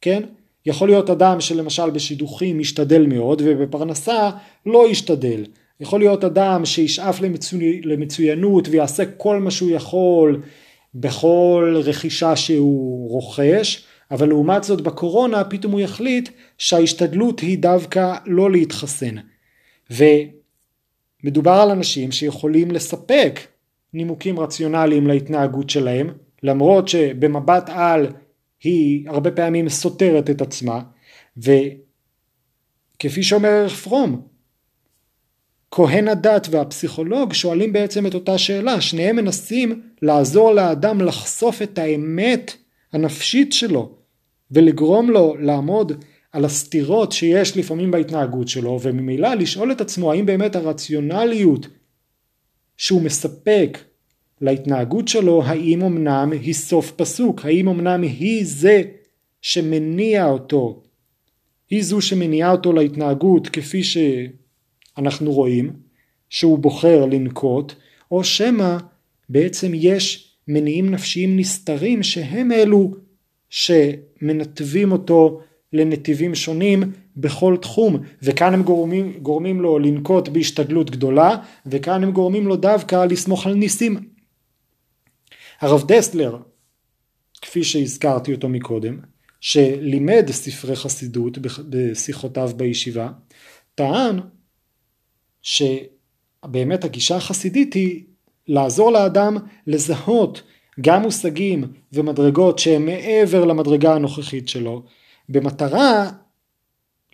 כן? 0.00 0.22
יכול 0.66 0.88
להיות 0.88 1.10
אדם 1.10 1.40
שלמשל 1.40 1.90
בשידוכים 1.90 2.58
משתדל 2.58 3.06
מאוד 3.06 3.42
ובפרנסה 3.44 4.30
לא 4.66 4.90
ישתדל. 4.90 5.44
יכול 5.80 6.00
להיות 6.00 6.24
אדם 6.24 6.64
שישאף 6.64 7.20
למצוי... 7.20 7.80
למצוינות 7.84 8.68
ויעשה 8.68 9.04
כל 9.06 9.38
מה 9.38 9.50
שהוא 9.50 9.70
יכול 9.70 10.42
בכל 10.94 11.80
רכישה 11.84 12.36
שהוא 12.36 13.10
רוכש, 13.10 13.84
אבל 14.10 14.28
לעומת 14.28 14.64
זאת 14.64 14.80
בקורונה 14.80 15.44
פתאום 15.44 15.72
הוא 15.72 15.80
יחליט 15.80 16.28
שההשתדלות 16.58 17.40
היא 17.40 17.58
דווקא 17.58 18.14
לא 18.26 18.50
להתחסן. 18.50 19.16
ומדובר 19.90 21.52
על 21.52 21.70
אנשים 21.70 22.12
שיכולים 22.12 22.70
לספק 22.70 23.40
נימוקים 23.92 24.40
רציונליים 24.40 25.06
להתנהגות 25.06 25.70
שלהם, 25.70 26.10
למרות 26.42 26.88
שבמבט 26.88 27.68
על 27.68 28.06
היא 28.62 29.08
הרבה 29.08 29.30
פעמים 29.30 29.68
סותרת 29.68 30.30
את 30.30 30.40
עצמה, 30.40 30.82
וכפי 31.36 33.22
שאומר 33.22 33.68
פרום, 33.68 34.22
כהן 35.70 36.08
הדת 36.08 36.46
והפסיכולוג 36.50 37.32
שואלים 37.32 37.72
בעצם 37.72 38.06
את 38.06 38.14
אותה 38.14 38.38
שאלה, 38.38 38.80
שניהם 38.80 39.16
מנסים 39.16 39.82
לעזור 40.02 40.52
לאדם 40.52 41.00
לחשוף 41.00 41.62
את 41.62 41.78
האמת 41.78 42.56
הנפשית 42.92 43.52
שלו 43.52 43.94
ולגרום 44.50 45.10
לו 45.10 45.34
לעמוד 45.38 46.04
על 46.36 46.44
הסתירות 46.44 47.12
שיש 47.12 47.56
לפעמים 47.56 47.90
בהתנהגות 47.90 48.48
שלו 48.48 48.78
וממילא 48.82 49.34
לשאול 49.34 49.72
את 49.72 49.80
עצמו 49.80 50.12
האם 50.12 50.26
באמת 50.26 50.56
הרציונליות 50.56 51.68
שהוא 52.76 53.02
מספק 53.02 53.78
להתנהגות 54.40 55.08
שלו 55.08 55.42
האם 55.44 55.82
אמנם 55.82 56.32
היא 56.32 56.54
סוף 56.54 56.92
פסוק? 56.96 57.44
האם 57.44 57.68
אמנם 57.68 58.02
היא 58.02 58.44
זה 58.46 58.82
שמניע 59.42 60.26
אותו? 60.26 60.82
היא 61.70 61.82
זו 61.82 62.00
שמניעה 62.00 62.52
אותו 62.52 62.72
להתנהגות 62.72 63.48
כפי 63.48 63.82
שאנחנו 63.82 65.32
רואים 65.32 65.72
שהוא 66.30 66.58
בוחר 66.58 67.06
לנקוט 67.06 67.72
או 68.10 68.24
שמא 68.24 68.76
בעצם 69.28 69.72
יש 69.74 70.36
מניעים 70.48 70.90
נפשיים 70.90 71.36
נסתרים 71.36 72.02
שהם 72.02 72.52
אלו 72.52 72.94
שמנתבים 73.48 74.92
אותו 74.92 75.40
לנתיבים 75.72 76.34
שונים 76.34 76.92
בכל 77.16 77.56
תחום 77.62 77.96
וכאן 78.22 78.54
הם 78.54 78.62
גורמים, 78.62 79.12
גורמים 79.22 79.60
לו 79.60 79.78
לנקוט 79.78 80.28
בהשתדלות 80.28 80.90
גדולה 80.90 81.36
וכאן 81.66 82.02
הם 82.02 82.12
גורמים 82.12 82.46
לו 82.46 82.56
דווקא 82.56 83.04
לסמוך 83.04 83.46
על 83.46 83.54
ניסים. 83.54 83.96
הרב 85.60 85.84
דסלר 85.86 86.38
כפי 87.42 87.64
שהזכרתי 87.64 88.32
אותו 88.32 88.48
מקודם 88.48 88.98
שלימד 89.40 90.30
ספרי 90.30 90.76
חסידות 90.76 91.38
בשיחותיו 91.70 92.50
בישיבה 92.56 93.10
טען 93.74 94.20
שבאמת 95.42 96.84
הגישה 96.84 97.16
החסידית 97.16 97.74
היא 97.74 98.04
לעזור 98.48 98.92
לאדם 98.92 99.36
לזהות 99.66 100.42
גם 100.80 101.02
מושגים 101.02 101.64
ומדרגות 101.92 102.58
שהם 102.58 102.86
מעבר 102.86 103.44
למדרגה 103.44 103.94
הנוכחית 103.94 104.48
שלו 104.48 104.82
במטרה 105.28 106.10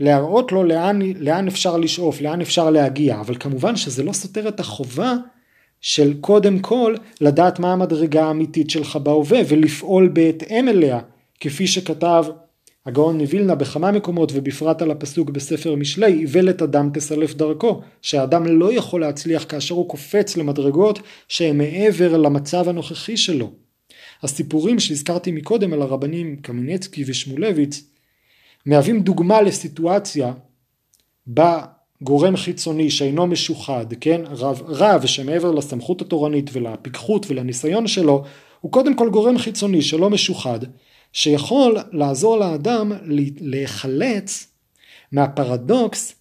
להראות 0.00 0.52
לו 0.52 0.64
לאן, 0.64 1.00
לאן 1.02 1.48
אפשר 1.48 1.76
לשאוף, 1.76 2.20
לאן 2.20 2.40
אפשר 2.40 2.70
להגיע, 2.70 3.20
אבל 3.20 3.34
כמובן 3.40 3.76
שזה 3.76 4.02
לא 4.02 4.12
סותר 4.12 4.48
את 4.48 4.60
החובה 4.60 5.14
של 5.80 6.14
קודם 6.20 6.58
כל 6.58 6.94
לדעת 7.20 7.58
מה 7.58 7.72
המדרגה 7.72 8.24
האמיתית 8.24 8.70
שלך 8.70 8.96
בהווה 8.96 9.40
ולפעול 9.48 10.08
בהתאם 10.08 10.68
אליה, 10.68 11.00
כפי 11.40 11.66
שכתב 11.66 12.24
הגאון 12.86 13.18
מווילנה 13.18 13.54
בכמה 13.54 13.92
מקומות 13.92 14.32
ובפרט 14.34 14.82
על 14.82 14.90
הפסוק 14.90 15.30
בספר 15.30 15.74
משלי, 15.74 16.06
איוולת 16.06 16.62
אדם 16.62 16.90
תסלף 16.94 17.34
דרכו, 17.34 17.80
שהאדם 18.02 18.46
לא 18.46 18.72
יכול 18.72 19.00
להצליח 19.00 19.44
כאשר 19.48 19.74
הוא 19.74 19.88
קופץ 19.88 20.36
למדרגות 20.36 20.98
שהן 21.28 21.58
מעבר 21.58 22.16
למצב 22.16 22.68
הנוכחי 22.68 23.16
שלו. 23.16 23.52
הסיפורים 24.22 24.78
שהזכרתי 24.78 25.32
מקודם 25.32 25.72
על 25.72 25.82
הרבנים 25.82 26.36
קמינצקי 26.36 27.04
ושמולביץ 27.06 27.91
מהווים 28.66 29.02
דוגמה 29.02 29.42
לסיטואציה 29.42 30.32
בה 31.26 31.64
גורם 32.02 32.36
חיצוני 32.36 32.90
שאינו 32.90 33.26
משוחד, 33.26 33.86
כן, 34.00 34.20
רב, 34.26 34.62
רב 34.66 35.06
שמעבר 35.06 35.50
לסמכות 35.50 36.00
התורנית 36.02 36.50
ולפיקחות 36.52 37.26
ולניסיון 37.30 37.86
שלו, 37.86 38.24
הוא 38.60 38.72
קודם 38.72 38.96
כל 38.96 39.10
גורם 39.10 39.38
חיצוני 39.38 39.82
שלא 39.82 40.10
משוחד, 40.10 40.58
שיכול 41.12 41.78
לעזור 41.92 42.36
לאדם 42.36 42.92
להיחלץ 43.40 44.48
מהפרדוקס 45.12 46.14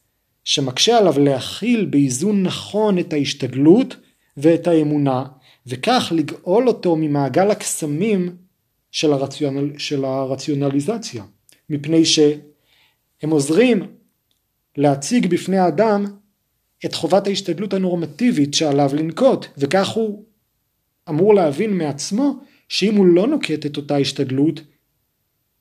שמקשה 0.43 0.97
עליו 0.97 1.19
להכיל 1.19 1.85
באיזון 1.85 2.43
נכון 2.43 2.99
את 2.99 3.13
ההשתדלות 3.13 3.95
ואת 4.37 4.67
האמונה, 4.67 5.25
וכך 5.67 6.11
לגאול 6.15 6.67
אותו 6.67 6.95
ממעגל 6.95 7.51
הקסמים 7.51 8.35
של, 8.91 9.13
הרציונל, 9.13 9.79
של 9.79 10.05
הרציונליזציה. 10.05 11.23
מפני 11.72 12.05
שהם 12.05 13.30
עוזרים 13.30 13.88
להציג 14.78 15.28
בפני 15.28 15.57
האדם 15.57 16.05
את 16.86 16.93
חובת 16.93 17.28
ההשתדלות 17.28 17.74
הנורמטיבית 17.74 18.53
שעליו 18.53 18.89
לנקוט 18.93 19.45
וכך 19.57 19.88
הוא 19.88 20.24
אמור 21.09 21.36
להבין 21.36 21.78
מעצמו 21.78 22.39
שאם 22.69 22.95
הוא 22.95 23.05
לא 23.05 23.28
נוקט 23.28 23.65
את 23.65 23.78
אותה 23.78 23.97
השתדלות 23.97 24.61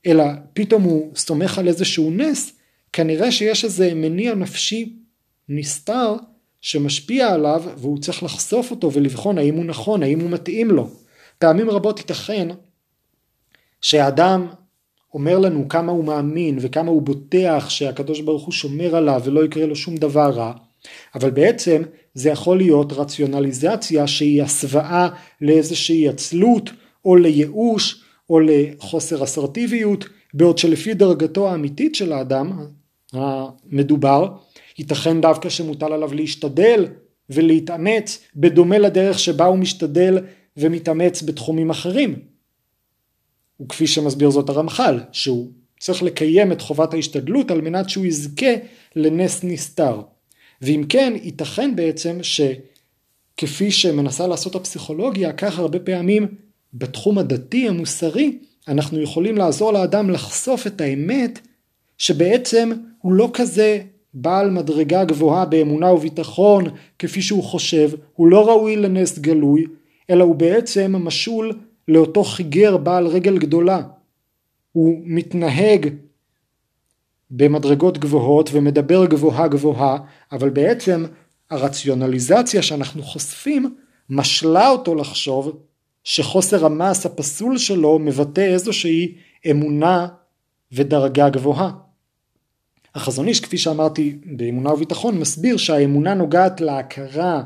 אלא 0.06 0.24
פתאום 0.52 0.82
הוא 0.82 1.16
סומך 1.16 1.58
על 1.58 1.68
איזשהו 1.68 2.10
נס 2.10 2.52
כנראה 2.92 3.32
שיש 3.32 3.64
איזה 3.64 3.94
מניע 3.94 4.34
נפשי 4.34 4.96
נסתר 5.48 6.14
שמשפיע 6.60 7.28
עליו 7.28 7.62
והוא 7.76 7.98
צריך 7.98 8.22
לחשוף 8.22 8.70
אותו 8.70 8.92
ולבחון 8.92 9.38
האם 9.38 9.54
הוא 9.54 9.64
נכון 9.64 10.02
האם 10.02 10.20
הוא 10.20 10.30
מתאים 10.30 10.70
לו. 10.70 10.90
פעמים 11.38 11.70
רבות 11.70 11.98
ייתכן 11.98 12.48
שהאדם 13.80 14.46
אומר 15.14 15.38
לנו 15.38 15.68
כמה 15.68 15.92
הוא 15.92 16.04
מאמין 16.04 16.58
וכמה 16.60 16.90
הוא 16.90 17.02
בוטח 17.02 17.66
שהקדוש 17.68 18.20
ברוך 18.20 18.44
הוא 18.44 18.52
שומר 18.52 18.96
עליו 18.96 19.20
ולא 19.24 19.44
יקרה 19.44 19.66
לו 19.66 19.76
שום 19.76 19.96
דבר 19.96 20.30
רע 20.30 20.52
אבל 21.14 21.30
בעצם 21.30 21.82
זה 22.14 22.30
יכול 22.30 22.56
להיות 22.56 22.92
רציונליזציה 22.92 24.06
שהיא 24.06 24.42
הסוואה 24.42 25.08
לאיזושהי 25.40 26.08
עצלות 26.08 26.70
או 27.04 27.16
לייאוש 27.16 28.04
או 28.30 28.40
לחוסר 28.40 29.24
אסרטיביות 29.24 30.04
בעוד 30.34 30.58
שלפי 30.58 30.94
דרגתו 30.94 31.48
האמיתית 31.48 31.94
של 31.94 32.12
האדם 32.12 32.52
המדובר 33.12 34.28
ייתכן 34.78 35.20
דווקא 35.20 35.48
שמוטל 35.48 35.92
עליו 35.92 36.14
להשתדל 36.14 36.86
ולהתאמץ 37.30 38.18
בדומה 38.36 38.78
לדרך 38.78 39.18
שבה 39.18 39.44
הוא 39.44 39.58
משתדל 39.58 40.18
ומתאמץ 40.56 41.22
בתחומים 41.22 41.70
אחרים 41.70 42.29
וכפי 43.60 43.86
שמסביר 43.86 44.30
זאת 44.30 44.48
הרמח"ל, 44.48 45.00
שהוא 45.12 45.50
צריך 45.80 46.02
לקיים 46.02 46.52
את 46.52 46.60
חובת 46.60 46.94
ההשתדלות 46.94 47.50
על 47.50 47.60
מנת 47.60 47.90
שהוא 47.90 48.06
יזכה 48.06 48.54
לנס 48.96 49.40
נסתר. 49.44 50.00
ואם 50.62 50.84
כן, 50.88 51.12
ייתכן 51.22 51.76
בעצם 51.76 52.18
שכפי 52.22 53.70
שמנסה 53.70 54.26
לעשות 54.26 54.54
הפסיכולוגיה, 54.54 55.32
כך 55.32 55.58
הרבה 55.58 55.78
פעמים 55.78 56.26
בתחום 56.74 57.18
הדתי 57.18 57.68
המוסרי, 57.68 58.38
אנחנו 58.68 59.00
יכולים 59.00 59.36
לעזור 59.36 59.72
לאדם 59.72 60.10
לחשוף 60.10 60.66
את 60.66 60.80
האמת 60.80 61.38
שבעצם 61.98 62.70
הוא 62.98 63.12
לא 63.12 63.30
כזה 63.32 63.82
בעל 64.14 64.50
מדרגה 64.50 65.04
גבוהה 65.04 65.44
באמונה 65.44 65.92
וביטחון 65.92 66.64
כפי 66.98 67.22
שהוא 67.22 67.42
חושב, 67.42 67.90
הוא 68.14 68.28
לא 68.28 68.48
ראוי 68.48 68.76
לנס 68.76 69.18
גלוי, 69.18 69.66
אלא 70.10 70.24
הוא 70.24 70.34
בעצם 70.34 70.94
משול 70.98 71.58
לאותו 71.88 72.24
חיגר 72.24 72.76
בעל 72.76 73.06
רגל 73.06 73.38
גדולה. 73.38 73.82
הוא 74.72 75.02
מתנהג 75.04 75.88
במדרגות 77.30 77.98
גבוהות 77.98 78.50
ומדבר 78.52 79.06
גבוהה 79.06 79.48
גבוהה, 79.48 79.98
אבל 80.32 80.50
בעצם 80.50 81.04
הרציונליזציה 81.50 82.62
שאנחנו 82.62 83.02
חושפים 83.02 83.76
משלה 84.10 84.68
אותו 84.68 84.94
לחשוב 84.94 85.60
שחוסר 86.04 86.66
המס 86.66 87.06
הפסול 87.06 87.58
שלו 87.58 87.98
מבטא 87.98 88.40
איזושהי 88.40 89.14
אמונה 89.50 90.08
ודרגה 90.72 91.28
גבוהה. 91.28 91.70
החזון 92.94 93.28
איש 93.28 93.40
כפי 93.40 93.58
שאמרתי 93.58 94.18
באמונה 94.24 94.72
וביטחון 94.72 95.18
מסביר 95.18 95.56
שהאמונה 95.56 96.14
נוגעת 96.14 96.60
להכרה 96.60 97.42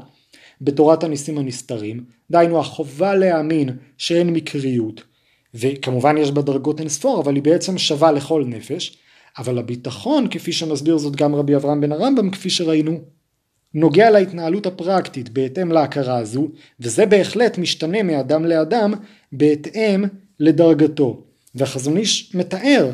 בתורת 0.60 1.04
הניסים 1.04 1.38
הנסתרים, 1.38 2.04
דהיינו 2.34 2.60
החובה 2.60 3.14
להאמין 3.14 3.68
שאין 3.98 4.30
מקריות, 4.30 5.02
וכמובן 5.54 6.16
יש 6.18 6.30
בה 6.30 6.42
דרגות 6.42 6.80
אין 6.80 6.88
ספור, 6.88 7.20
אבל 7.20 7.34
היא 7.34 7.42
בעצם 7.42 7.78
שווה 7.78 8.12
לכל 8.12 8.44
נפש, 8.46 8.96
אבל 9.38 9.58
הביטחון, 9.58 10.28
כפי 10.30 10.52
שמסביר 10.52 10.98
זאת 10.98 11.16
גם 11.16 11.34
רבי 11.34 11.56
אברהם 11.56 11.80
בן 11.80 11.92
הרמב"ם, 11.92 12.30
כפי 12.30 12.50
שראינו, 12.50 13.00
נוגע 13.74 14.10
להתנהלות 14.10 14.66
הפרקטית 14.66 15.28
בהתאם 15.28 15.72
להכרה 15.72 16.18
הזו, 16.18 16.48
וזה 16.80 17.06
בהחלט 17.06 17.58
משתנה 17.58 18.02
מאדם 18.02 18.44
לאדם 18.44 18.94
בהתאם 19.32 20.04
לדרגתו. 20.40 21.24
והחזון 21.54 21.96
איש 21.96 22.34
מתאר 22.34 22.90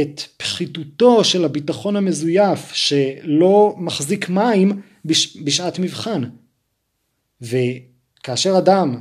את 0.00 0.20
פחיתותו 0.36 1.24
של 1.24 1.44
הביטחון 1.44 1.96
המזויף 1.96 2.72
שלא 2.72 3.74
מחזיק 3.78 4.28
מים 4.28 4.80
בש... 5.04 5.36
בשעת 5.36 5.78
מבחן. 5.78 6.22
וכאשר 8.20 8.58
אדם 8.58 9.00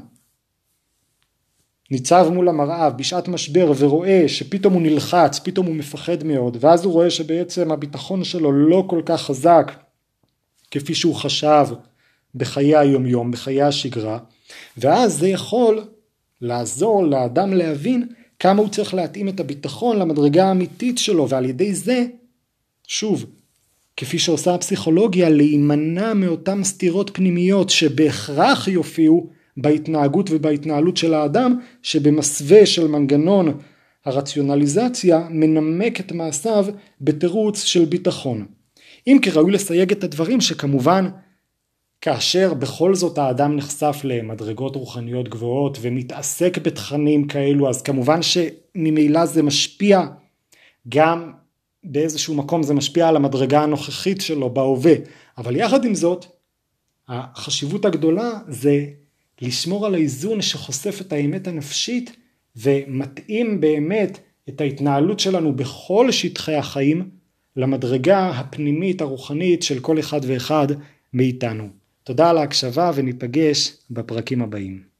ניצב 1.91 2.29
מול 2.33 2.49
המראה 2.49 2.89
בשעת 2.89 3.27
משבר 3.27 3.71
ורואה 3.77 4.23
שפתאום 4.27 4.73
הוא 4.73 4.81
נלחץ, 4.81 5.39
פתאום 5.39 5.65
הוא 5.65 5.75
מפחד 5.75 6.23
מאוד, 6.23 6.57
ואז 6.59 6.85
הוא 6.85 6.93
רואה 6.93 7.09
שבעצם 7.09 7.71
הביטחון 7.71 8.23
שלו 8.23 8.51
לא 8.51 8.83
כל 8.89 9.01
כך 9.05 9.21
חזק 9.21 9.71
כפי 10.71 10.95
שהוא 10.95 11.15
חשב 11.15 11.67
בחיי 12.35 12.77
היומיום, 12.77 13.31
בחיי 13.31 13.61
השגרה, 13.61 14.19
ואז 14.77 15.17
זה 15.17 15.27
יכול 15.27 15.83
לעזור 16.41 17.03
לאדם 17.03 17.53
להבין 17.53 18.07
כמה 18.39 18.61
הוא 18.61 18.69
צריך 18.69 18.93
להתאים 18.93 19.29
את 19.29 19.39
הביטחון 19.39 19.99
למדרגה 19.99 20.47
האמיתית 20.47 20.97
שלו, 20.97 21.29
ועל 21.29 21.45
ידי 21.45 21.73
זה, 21.73 22.05
שוב, 22.87 23.25
כפי 23.97 24.19
שעושה 24.19 24.55
הפסיכולוגיה, 24.55 25.29
להימנע 25.29 26.13
מאותן 26.13 26.63
סתירות 26.63 27.11
פנימיות 27.13 27.69
שבהכרח 27.69 28.67
יופיעו 28.67 29.29
בהתנהגות 29.57 30.29
ובהתנהלות 30.31 30.97
של 30.97 31.13
האדם, 31.13 31.59
שבמסווה 31.81 32.65
של 32.65 32.87
מנגנון 32.87 33.57
הרציונליזציה 34.05 35.27
מנמק 35.29 35.99
את 35.99 36.11
מעשיו 36.11 36.65
בתירוץ 37.01 37.63
של 37.63 37.85
ביטחון. 37.85 38.45
אם 39.07 39.17
כי 39.21 39.29
ראוי 39.29 39.51
לסייג 39.51 39.91
את 39.91 40.03
הדברים 40.03 40.41
שכמובן 40.41 41.09
כאשר 42.01 42.53
בכל 42.53 42.95
זאת 42.95 43.17
האדם 43.17 43.55
נחשף 43.55 44.01
למדרגות 44.03 44.75
רוחניות 44.75 45.29
גבוהות 45.29 45.77
ומתעסק 45.81 46.57
בתכנים 46.57 47.27
כאלו 47.27 47.69
אז 47.69 47.81
כמובן 47.81 48.19
שממילא 48.21 49.25
זה 49.25 49.43
משפיע 49.43 50.01
גם 50.89 51.31
באיזשהו 51.91 52.35
מקום 52.35 52.63
זה 52.63 52.73
משפיע 52.73 53.07
על 53.07 53.15
המדרגה 53.15 53.63
הנוכחית 53.63 54.21
שלו 54.21 54.49
בהווה, 54.49 54.93
אבל 55.37 55.55
יחד 55.55 55.85
עם 55.85 55.95
זאת, 55.95 56.25
החשיבות 57.07 57.85
הגדולה 57.85 58.31
זה 58.47 58.85
לשמור 59.41 59.85
על 59.85 59.93
האיזון 59.93 60.41
שחושף 60.41 61.01
את 61.01 61.13
האמת 61.13 61.47
הנפשית 61.47 62.15
ומתאים 62.55 63.61
באמת 63.61 64.19
את 64.49 64.61
ההתנהלות 64.61 65.19
שלנו 65.19 65.55
בכל 65.55 66.11
שטחי 66.11 66.55
החיים 66.55 67.09
למדרגה 67.55 68.29
הפנימית 68.29 69.01
הרוחנית 69.01 69.63
של 69.63 69.79
כל 69.79 69.99
אחד 69.99 70.21
ואחד 70.23 70.67
מאיתנו. 71.13 71.69
תודה 72.03 72.29
על 72.29 72.37
ההקשבה 72.37 72.91
וניפגש 72.95 73.77
בפרקים 73.91 74.41
הבאים. 74.41 74.96